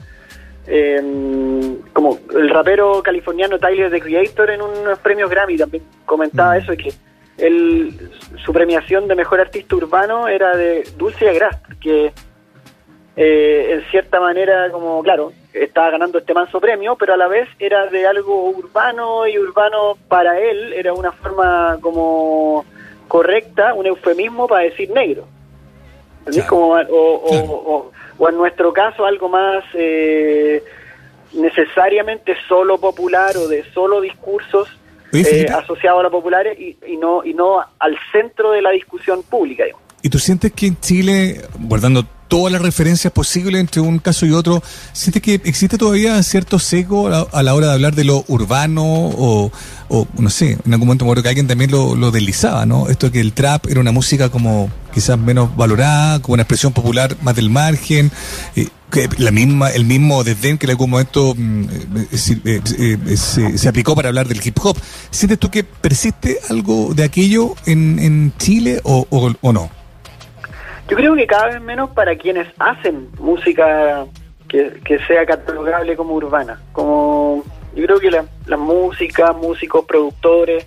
Eh, 0.69 1.77
como 1.93 2.19
el 2.35 2.51
rapero 2.51 3.01
californiano 3.01 3.59
Tyler 3.59 3.89
the 3.89 4.01
Creator 4.01 4.51
en 4.51 4.63
unos 4.63 4.99
premios 4.99 5.31
Grammy 5.31 5.57
también 5.57 5.85
comentaba 6.05 6.55
mm. 6.55 6.59
eso 6.59 6.73
que 6.77 6.93
él, 7.39 8.11
su 8.45 8.53
premiación 8.53 9.07
de 9.07 9.15
mejor 9.15 9.41
artista 9.41 9.77
urbano 9.77 10.27
era 10.27 10.57
de 10.57 10.83
Dulce 10.97 11.29
Agras 11.29 11.57
que 11.81 12.13
eh, 13.17 13.67
en 13.75 13.91
cierta 13.91 14.19
manera 14.19 14.69
como 14.73 15.03
claro 15.05 15.33
estaba 15.53 15.91
ganando 15.91 16.19
este 16.19 16.35
manso 16.35 16.61
premio 16.61 16.97
pero 16.97 17.15
a 17.15 17.17
la 17.17 17.29
vez 17.29 17.49
era 17.61 17.87
de 17.87 18.05
algo 18.07 18.51
urbano 18.51 19.27
y 19.29 19.39
urbano 19.39 19.97
para 20.09 20.41
él 20.41 20.73
era 20.73 20.95
una 20.95 21.13
forma 21.13 21.79
como 21.81 22.65
correcta 23.07 23.73
un 23.73 23.87
eufemismo 23.87 24.49
para 24.49 24.65
decir 24.65 24.91
negro 24.91 25.29
como, 26.49 26.75
o, 26.91 27.91
o 28.19 28.29
en 28.29 28.37
nuestro 28.37 28.73
caso 28.73 29.05
algo 29.05 29.29
más 29.29 29.65
eh, 29.75 30.63
necesariamente 31.35 32.35
solo 32.49 32.79
popular 32.79 33.37
o 33.37 33.49
de 33.49 33.65
solo 33.73 34.01
discursos 34.01 34.69
eh, 35.13 35.47
asociados 35.53 36.01
a 36.01 36.03
lo 36.05 36.11
popular 36.11 36.47
y, 36.47 36.77
no 36.99 37.25
y 37.25 37.33
no 37.35 37.61
al 37.79 37.97
centro 38.13 38.53
de 38.53 38.63
la 38.63 38.71
discusión 38.71 39.23
pública. 39.23 39.65
¿Y 40.03 40.09
tú 40.09 40.19
sientes 40.19 40.53
que 40.53 40.67
en 40.67 40.81
Chile, 40.81 41.41
guardando 41.61 42.05
todas 42.29 42.53
las 42.53 42.63
referencias 42.63 43.13
posibles 43.13 43.61
entre 43.61 43.81
un 43.81 43.99
caso 43.99 44.27
y 44.27 44.33
otro. 44.33 44.63
¿Sientes 44.93 45.23
que 45.23 45.35
existe 45.45 45.79
todavía 45.79 46.23
cierto 46.23 46.59
seco 46.59 47.09
a, 47.09 47.43
la 47.43 47.55
hora 47.55 47.69
de 47.69 47.73
hablar 47.75 47.95
de 47.95 48.05
lo 48.05 48.25
urbano 48.29 48.85
o, 48.85 49.51
no 50.19 50.31
sé, 50.31 50.59
en 50.65 50.73
algún 50.73 50.89
momento 50.89 51.05
me 51.05 51.11
acuerdo 51.11 51.23
que 51.23 51.29
alguien 51.29 51.47
también 51.47 51.71
lo, 51.71 51.95
lo 51.95 52.11
deslizaba, 52.11 52.67
¿no? 52.67 52.89
Esto 52.89 53.11
que 53.11 53.21
el 53.21 53.33
trap 53.33 53.67
era 53.67 53.81
una 53.81 53.93
música 53.93 54.29
como 54.29 54.71
quizás 54.97 55.19
menos 55.19 55.55
valorada, 55.55 56.21
como 56.21 56.35
una 56.35 56.45
expresión 56.45 56.73
popular 56.73 57.17
más 57.21 57.37
del 57.37 57.51
margen, 57.51 58.11
eh, 58.57 58.69
que 58.91 59.09
la 59.19 59.31
misma, 59.31 59.71
el 59.71 59.85
mismo 59.85 60.25
desdén 60.25 60.57
que 60.57 60.65
en 60.65 60.71
algún 60.71 60.89
momento 60.89 61.35
mm, 61.37 61.65
eh, 62.45 62.61
eh, 62.79 63.17
se, 63.17 63.69
aplicó 63.69 63.95
para 63.95 64.09
hablar 64.09 64.27
del 64.27 64.41
hip 64.43 64.57
hop. 64.63 64.79
¿Sientes 65.11 65.39
tú 65.39 65.51
que 65.51 65.65
persiste 65.65 66.39
algo 66.49 66.95
de 66.95 67.05
aquello 67.05 67.55
en, 67.67 67.99
en 67.99 68.33
Chile 68.39 68.81
o, 68.85 69.07
o 69.11 69.53
no? 69.53 69.71
Yo 70.89 70.97
creo 70.97 71.17
que 71.17 71.27
cada 71.27 71.47
vez 71.47 71.61
menos 71.61 71.91
para 71.91 72.17
quienes 72.17 72.47
hacen 72.59 73.09
música 73.19 74.07
que, 74.49 74.99
sea 75.07 75.27
catalogable 75.27 75.97
como 75.97 76.15
urbana. 76.15 76.61
Como 76.73 77.43
yo 77.75 77.85
creo 77.85 77.99
que 77.99 78.11
la, 78.11 78.25
la 78.47 78.57
música, 78.57 79.33
músicos, 79.33 79.85
productores, 79.85 80.67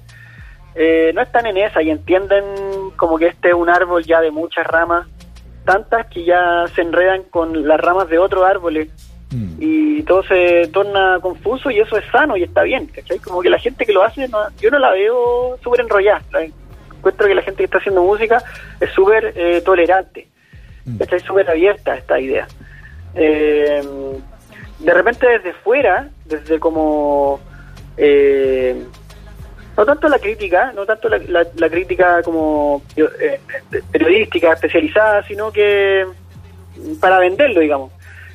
eh, 0.76 1.12
no 1.16 1.22
están 1.22 1.46
en 1.46 1.58
esa 1.58 1.82
y 1.82 1.90
entienden 1.90 2.44
como 2.96 3.18
que 3.18 3.28
este 3.28 3.50
es 3.50 3.54
un 3.54 3.70
árbol 3.70 4.04
ya 4.04 4.22
de 4.22 4.32
muchas 4.32 4.68
ramas, 4.68 5.08
tantas 5.66 6.08
que 6.08 6.26
ya 6.26 6.66
se 6.76 6.82
enredan 6.82 7.24
con 7.24 7.68
las 7.68 7.80
ramas 7.80 8.10
de 8.10 8.20
otros 8.20 8.44
árboles 8.44 8.90
mm. 9.32 9.56
y 9.60 10.04
todo 10.04 10.24
se 10.24 10.68
torna 10.68 11.20
confuso 11.22 11.72
y 11.72 11.80
eso 11.80 11.98
es 11.98 12.06
sano 12.12 12.38
y 12.38 12.44
está 12.44 12.64
bien, 12.64 12.88
¿cachai? 12.88 13.20
Como 13.20 13.42
que 13.42 13.50
la 13.50 13.60
gente 13.60 13.86
que 13.86 13.94
lo 13.94 14.04
hace, 14.04 14.30
yo 14.60 14.70
no 14.70 14.80
la 14.80 14.92
veo 14.92 15.58
súper 15.64 15.82
enrollada 15.82 16.22
encuentro 17.00 17.28
que 17.28 17.36
la 17.36 17.42
gente 17.42 17.58
que 17.58 17.66
está 17.66 17.80
haciendo 17.80 18.04
música 18.04 18.44
es 18.80 18.90
súper 18.92 19.34
eh, 19.36 19.62
tolerante, 19.62 20.28
mm. 20.86 21.02
está 21.02 21.20
súper 21.20 21.50
abierta 21.50 21.94
a 21.94 21.98
esta 21.98 22.20
idea. 22.20 22.48
Eh, 23.16 23.82
de 24.80 24.94
repente 24.94 25.28
desde 25.28 25.54
fuera, 25.54 26.10
desde 26.26 26.60
como... 26.60 27.40
Eh, 27.98 28.86
no 29.76 29.86
tanto 29.86 30.10
la 30.10 30.20
crítica, 30.20 30.74
no 30.74 30.86
tanto 30.86 31.08
la, 31.08 31.70
crítica 31.70 32.22
como 32.22 32.82
periodística 33.92 34.52
especializada, 34.52 35.24
sino 35.24 35.54
que 35.54 36.06
para 37.00 37.20
venderlo, 37.20 37.62
digamos. 37.62 37.92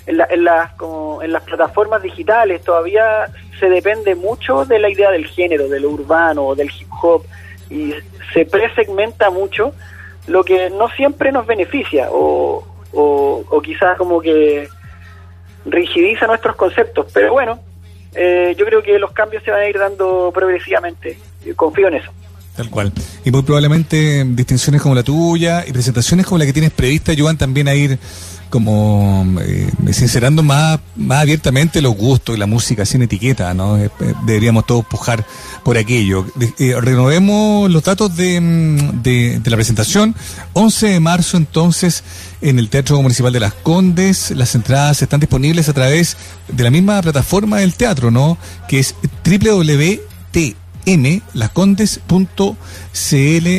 En, 0.07 0.23
en, 0.31 0.45
las, 0.45 0.73
como 0.73 1.23
en 1.23 1.33
las 1.33 1.43
plataformas 1.43 2.03
digitales 2.03 2.63
todavía 2.63 3.27
se 3.61 3.69
depende 3.69 4.15
mucho 4.15 4.65
de 4.65 4.79
la 4.79 4.89
idea 4.89 5.11
del 5.11 5.27
género, 5.27 5.69
de 5.69 5.81
lo 5.81 5.91
urbano, 5.91 6.55
del 6.55 6.71
hip 6.71 6.89
hop, 7.03 7.25
y 7.71 7.95
se 8.33 8.45
presegmenta 8.45 9.31
mucho, 9.31 9.73
lo 10.27 10.45
que 10.45 10.71
no 10.71 10.89
siempre 10.91 11.33
nos 11.33 11.47
beneficia 11.47 12.09
o, 12.11 12.67
o, 12.93 13.63
quizás 13.63 13.97
como 13.99 14.21
que 14.21 14.69
rigidiza 15.67 16.27
nuestros 16.27 16.57
conceptos. 16.57 17.07
Pero 17.13 17.33
bueno, 17.33 17.61
eh, 18.15 18.55
yo 18.59 18.65
creo 18.65 18.83
que 18.83 18.99
los 18.99 19.13
cambios 19.13 19.43
se 19.43 19.51
van 19.51 19.61
a 19.61 19.69
ir 19.69 19.79
dando 19.79 20.31
progresivamente. 20.33 21.19
Confío 21.57 21.89
en 21.89 21.95
eso. 21.95 22.11
Tal 22.57 22.71
cual. 22.71 22.93
Y 23.25 23.33
muy 23.33 23.43
probablemente 23.43 24.25
distinciones 24.25 24.81
como 24.81 24.95
la 24.95 25.03
tuya 25.03 25.65
y 25.67 25.73
presentaciones 25.73 26.25
como 26.25 26.39
la 26.39 26.47
que 26.47 26.53
tienes 26.53 26.71
prevista 26.71 27.11
ayudan 27.11 27.37
también 27.37 27.67
a 27.67 27.75
ir 27.75 27.99
como 28.55 29.27
eh, 29.41 29.69
sincerando 29.91 30.45
más, 30.45 30.79
más 30.95 31.23
abiertamente 31.23 31.83
los 31.83 31.97
gustos 31.97 32.37
y 32.37 32.39
la 32.39 32.47
música 32.47 32.87
sin 32.87 33.03
etiqueta, 33.03 33.53
¿no? 33.53 33.77
Eh, 33.79 33.91
eh, 33.99 34.15
deberíamos 34.27 34.65
todos 34.65 34.87
pujar 34.87 35.27
por 35.65 35.77
aquello. 35.77 36.25
renovemos 36.81 37.69
los 37.69 37.83
datos 37.83 38.15
de, 38.15 38.41
mm, 38.41 39.03
de, 39.03 39.41
la 39.45 39.57
presentación. 39.57 40.15
11 40.53 40.87
de 40.87 41.01
marzo 41.01 41.37
entonces 41.37 42.05
en 42.43 42.61
el 42.61 42.69
Teatro 42.69 43.03
Municipal 43.03 43.33
de 43.33 43.41
Las 43.41 43.55
Condes. 43.55 44.31
Las 44.31 44.55
entradas 44.55 45.03
están 45.03 45.19
disponibles 45.19 45.69
a 45.69 45.73
través 45.73 46.17
de 46.47 46.63
la 46.63 46.71
misma 46.71 47.03
plataforma 47.03 47.59
del 47.59 47.75
teatro, 47.75 48.13
¿no? 48.13 48.39
Que 48.69 48.79
es 48.79 48.95
www.t 49.25 50.64
mlascondes.cl. 50.87 52.55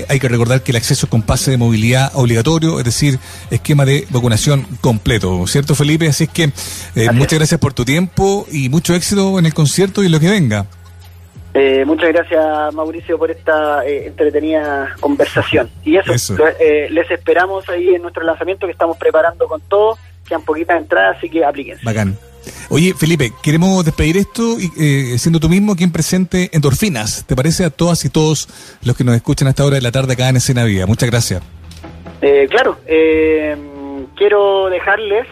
Hay 0.07 0.19
que 0.19 0.27
recordar 0.27 0.61
que 0.61 0.71
el 0.71 0.77
acceso 0.77 1.07
con 1.07 1.21
pase 1.21 1.51
de 1.51 1.57
movilidad 1.57 2.11
obligatorio, 2.13 2.79
es 2.79 2.85
decir, 2.85 3.19
esquema 3.51 3.85
de 3.85 4.05
vacunación 4.09 4.65
completo, 4.81 5.45
¿cierto 5.47 5.75
Felipe? 5.75 6.07
Así 6.07 6.25
es 6.25 6.29
que 6.29 6.51
eh, 6.95 7.11
muchas 7.11 7.39
gracias 7.39 7.59
por 7.59 7.73
tu 7.73 7.85
tiempo 7.85 8.45
y 8.51 8.69
mucho 8.69 8.93
éxito 8.95 9.39
en 9.39 9.45
el 9.45 9.53
concierto 9.53 10.03
y 10.03 10.09
lo 10.09 10.19
que 10.19 10.29
venga. 10.29 10.65
Eh, 11.53 11.85
muchas 11.85 12.09
gracias 12.09 12.73
Mauricio 12.73 13.17
por 13.17 13.31
esta 13.31 13.85
eh, 13.85 14.07
entretenida 14.07 14.93
conversación. 14.99 15.69
Y 15.85 15.95
eso, 15.95 16.11
les 16.89 17.11
esperamos 17.11 17.67
ahí 17.69 17.95
en 17.95 18.01
nuestro 18.01 18.23
lanzamiento 18.23 18.65
que 18.65 18.73
estamos 18.73 18.97
preparando 18.97 19.47
con 19.47 19.61
todo, 19.61 19.97
quedan 20.27 20.41
poquitas 20.41 20.77
entradas, 20.81 21.17
así 21.17 21.29
que 21.29 21.45
aplíquense. 21.45 21.85
Bacán. 21.85 22.17
Oye, 22.69 22.93
Felipe, 22.93 23.31
queremos 23.43 23.85
despedir 23.85 24.17
esto 24.17 24.59
y, 24.59 24.71
eh, 24.77 25.17
siendo 25.17 25.39
tú 25.39 25.49
mismo 25.49 25.75
quien 25.75 25.91
presente 25.91 26.49
endorfinas. 26.51 27.25
¿Te 27.25 27.35
parece 27.35 27.63
a 27.63 27.69
todas 27.69 28.03
y 28.05 28.09
todos 28.09 28.47
los 28.83 28.97
que 28.97 29.03
nos 29.03 29.15
escuchan 29.15 29.47
a 29.47 29.51
esta 29.51 29.63
hora 29.63 29.75
de 29.75 29.81
la 29.81 29.91
tarde 29.91 30.13
acá 30.13 30.29
en 30.29 30.37
Escena 30.37 30.63
Vida? 30.63 30.85
Muchas 30.85 31.09
gracias. 31.09 31.43
Eh, 32.21 32.47
claro, 32.49 32.77
eh, 32.87 33.55
quiero 34.15 34.69
dejarles 34.69 35.27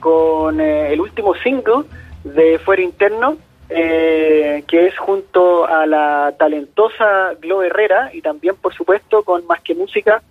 con 0.00 0.60
el 0.60 1.00
último 1.00 1.34
single 1.36 1.84
de 2.24 2.58
Fuera 2.58 2.82
Interno, 2.82 3.36
que 3.68 4.86
es 4.86 4.98
junto 4.98 5.66
a 5.66 5.86
la 5.86 6.34
talentosa 6.38 7.34
Glo 7.40 7.62
Herrera 7.62 8.10
y 8.12 8.22
también, 8.22 8.56
por 8.56 8.74
supuesto, 8.74 9.22
con 9.22 9.46
Más 9.46 9.60
que 9.60 9.74
Música, 9.74 10.22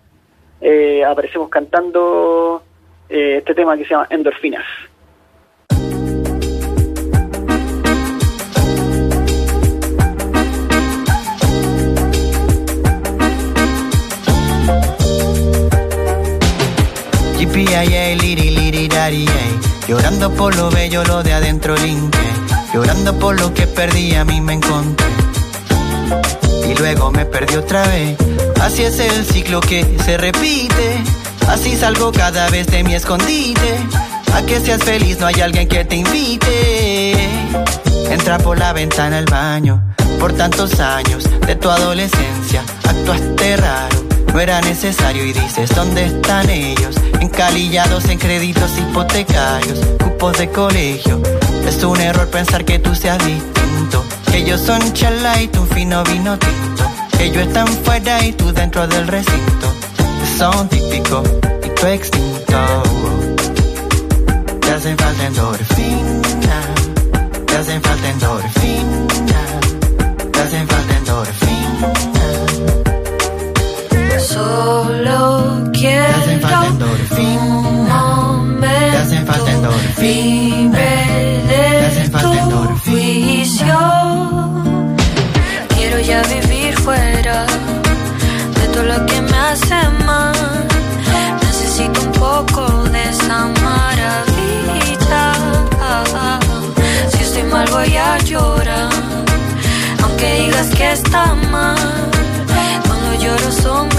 aparecemos 1.08 1.50
cantando 1.50 2.64
este 3.08 3.54
tema 3.56 3.78
que 3.78 3.84
se 3.84 3.92
llama 3.92 4.08
Endorfinas. 4.10 4.66
Llorando 19.90 20.32
por 20.32 20.56
lo 20.56 20.70
bello, 20.70 21.04
lo 21.04 21.24
de 21.24 21.34
adentro 21.34 21.76
linke. 21.76 22.20
Llorando 22.74 23.18
por 23.18 23.40
lo 23.40 23.54
que 23.56 23.66
perdí, 23.66 24.14
a 24.14 24.24
mí 24.24 24.40
me 24.40 24.54
encontré. 24.54 25.08
Y 26.70 26.76
luego 26.76 27.10
me 27.10 27.26
perdí 27.26 27.56
otra 27.56 27.82
vez. 27.88 28.16
Así 28.62 28.84
es 28.84 29.00
el 29.00 29.26
ciclo 29.26 29.60
que 29.62 29.98
se 30.06 30.18
repite. 30.18 31.04
Así 31.48 31.76
salgo 31.76 32.12
cada 32.12 32.50
vez 32.50 32.68
de 32.68 32.84
mi 32.84 32.94
escondite. 32.94 33.78
A 34.34 34.44
que 34.44 34.60
seas 34.60 34.84
feliz, 34.84 35.20
no 35.20 35.26
hay 35.26 35.42
alguien 35.42 35.68
que 35.68 35.84
te 35.86 35.96
invite. 35.96 37.14
Entra 38.12 38.38
por 38.38 38.60
la 38.60 38.74
ventana 38.74 39.18
al 39.18 39.26
baño. 39.26 39.84
Por 40.20 40.34
tantos 40.34 40.80
años 40.80 41.24
de 41.48 41.56
tu 41.56 41.70
adolescencia, 41.70 42.64
actuaste 42.84 43.58
raro 43.58 44.09
no 44.34 44.40
era 44.40 44.62
necesario 44.62 45.26
y 45.26 45.34
dices, 45.34 45.70
¿dónde 45.76 46.06
están 46.06 46.50
ellos? 46.50 46.96
Encalillados 47.20 48.06
en 48.10 48.18
créditos 48.18 48.78
hipotecarios, 48.78 49.80
cupos 50.04 50.38
de 50.38 50.50
colegio. 50.50 51.22
Es 51.68 51.84
un 51.84 52.00
error 52.00 52.28
pensar 52.30 52.66
que 52.66 52.80
tú 52.80 52.94
seas 52.96 53.18
distinto. 53.26 54.04
Ellos 54.34 54.62
son 54.62 54.82
chalai, 54.94 55.50
un 55.58 55.68
fino 55.68 56.04
vino 56.04 56.38
tinto. 56.38 56.84
Ellos 57.20 57.48
están 57.48 57.68
fuera 57.68 58.24
y 58.24 58.32
tú 58.32 58.52
dentro 58.54 58.88
del 58.88 59.08
recinto. 59.08 59.74
Son 60.38 60.70
típicos 60.70 61.28
y 61.66 61.70
tú 61.70 61.88
extinto. 61.88 62.84
Te 64.62 64.72
hacen 64.72 64.98
falta 64.98 65.26
endorfina. 65.26 66.62
Te 67.46 67.56
hacen 67.56 67.82
falta 67.82 68.10
endorfina. 68.10 69.42
Te 70.32 70.40
hacen 70.40 70.68
falta 70.68 70.98
endorfina. 70.98 71.99
Solo 74.40 75.70
quiero 75.74 76.16
un 76.26 76.40
momento 77.90 79.70
libre 80.00 80.92
de 81.50 82.10
tu 82.22 82.32
juicio. 82.86 83.80
Quiero 85.76 86.00
ya 86.00 86.22
vivir 86.24 86.74
fuera 86.80 87.46
de 88.58 88.66
todo 88.74 88.84
lo 88.84 89.06
que 89.06 89.22
me 89.22 89.38
hace 89.38 89.80
mal. 90.06 90.68
Necesito 91.42 92.00
un 92.08 92.12
poco 92.14 92.62
de 92.94 93.10
esa 93.10 93.40
maravilla. 93.68 95.34
Si 97.12 97.24
estoy 97.24 97.44
mal 97.44 97.68
voy 97.72 97.94
a 97.98 98.18
llorar, 98.20 98.90
aunque 100.02 100.28
digas 100.44 100.68
que 100.78 100.94
está 100.94 101.36
mal 101.52 102.00
lloro 103.20 103.52
son 103.52 103.99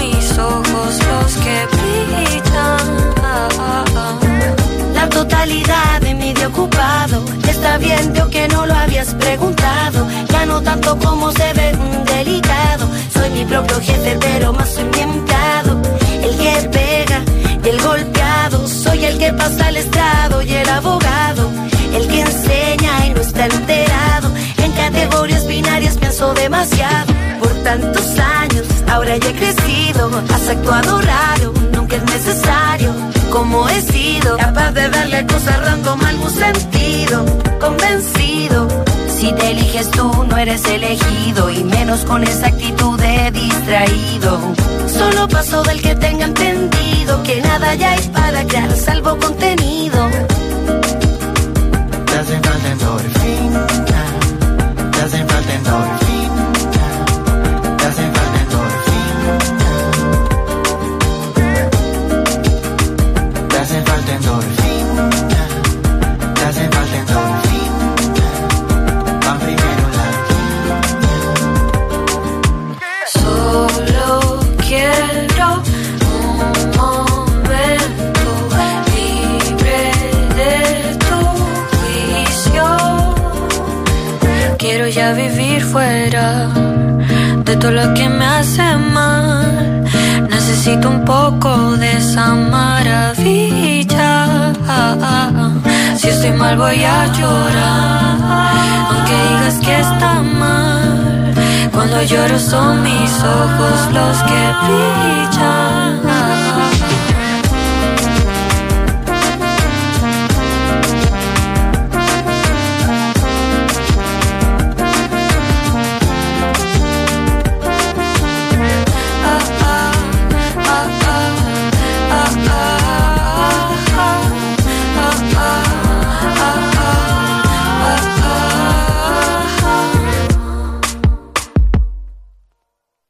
La 5.41 5.47
totalidad 5.47 6.01
de 6.01 6.33
día 6.33 6.47
ocupado 6.49 7.25
está 7.49 7.79
bien, 7.79 8.13
yo 8.13 8.29
que 8.29 8.47
no 8.49 8.63
lo 8.67 8.75
habías 8.75 9.15
preguntado. 9.15 10.07
Ya 10.29 10.45
no 10.45 10.61
tanto 10.61 10.95
como 10.99 11.31
se 11.31 11.51
ve 11.53 11.75
delicado. 12.13 12.87
Soy 13.11 13.31
mi 13.31 13.45
propio 13.45 13.81
jefe, 13.81 14.19
pero 14.21 14.53
más 14.53 14.69
soy 14.69 14.83
mi 14.83 14.99
empleado. 14.99 15.81
El 16.21 16.37
que 16.37 16.69
pega 16.69 17.23
y 17.65 17.69
el 17.69 17.81
golpeado. 17.81 18.67
Soy 18.67 19.03
el 19.03 19.17
que 19.17 19.33
pasa 19.33 19.65
al 19.65 19.77
estrado 19.77 20.43
y 20.43 20.53
el 20.53 20.69
abogado, 20.69 21.49
el 21.95 22.07
que 22.07 22.21
enseña 22.21 23.07
y 23.07 23.09
no 23.15 23.21
está 23.21 23.47
enterado. 23.47 24.29
En 24.63 24.71
categorías 24.73 25.47
binarias 25.47 25.97
pienso 25.97 26.35
demasiado. 26.35 27.11
Por 27.39 27.51
tantos 27.63 28.19
años, 28.19 28.67
ahora 28.87 29.17
ya 29.17 29.29
he 29.29 29.33
crecido. 29.33 30.11
Has 30.31 30.47
actuado 30.49 31.01
raro, 31.01 31.51
nunca 31.73 31.95
es 31.95 32.03
necesario. 32.03 32.93
Como 33.31 33.67
he 33.69 33.81
sido 33.81 34.37
capaz 34.37 34.71
de 34.71 34.89
darle 34.89 35.25
cosas 35.25 35.57
random 35.65 36.01
algún 36.05 36.29
sentido. 36.29 37.25
Convencido. 37.59 38.67
Si 39.07 39.31
te 39.31 39.51
eliges 39.51 39.89
tú, 39.91 40.11
no 40.29 40.37
eres 40.37 40.65
elegido. 40.65 41.49
Y 41.49 41.63
menos 41.63 42.01
con 42.01 42.23
esa 42.23 42.47
actitud 42.47 42.99
de 42.99 43.31
distraído. 43.31 44.39
Solo 44.87 45.27
paso 45.29 45.63
del 45.63 45.81
que 45.81 45.95
tenga 45.95 46.25
entendido 46.25 47.23
que 47.23 47.41
nada 47.41 47.73
ya 47.75 47.91
hay 47.91 48.07
para 48.09 48.43
crear 48.45 48.75
salvo 48.75 49.17
contenido. 49.17 50.09
Estoy 96.21 96.37
mal 96.37 96.55
voy 96.55 96.83
a 96.83 97.07
llorar, 97.13 98.15
aunque 98.89 99.15
digas 99.29 99.57
que 99.65 99.79
está 99.79 100.21
mal. 100.21 101.33
Cuando 101.73 102.03
lloro 102.03 102.37
son 102.37 102.83
mis 102.83 103.11
ojos 103.23 103.91
los 103.91 104.17
que 104.29 104.41
brillan. 104.61 105.60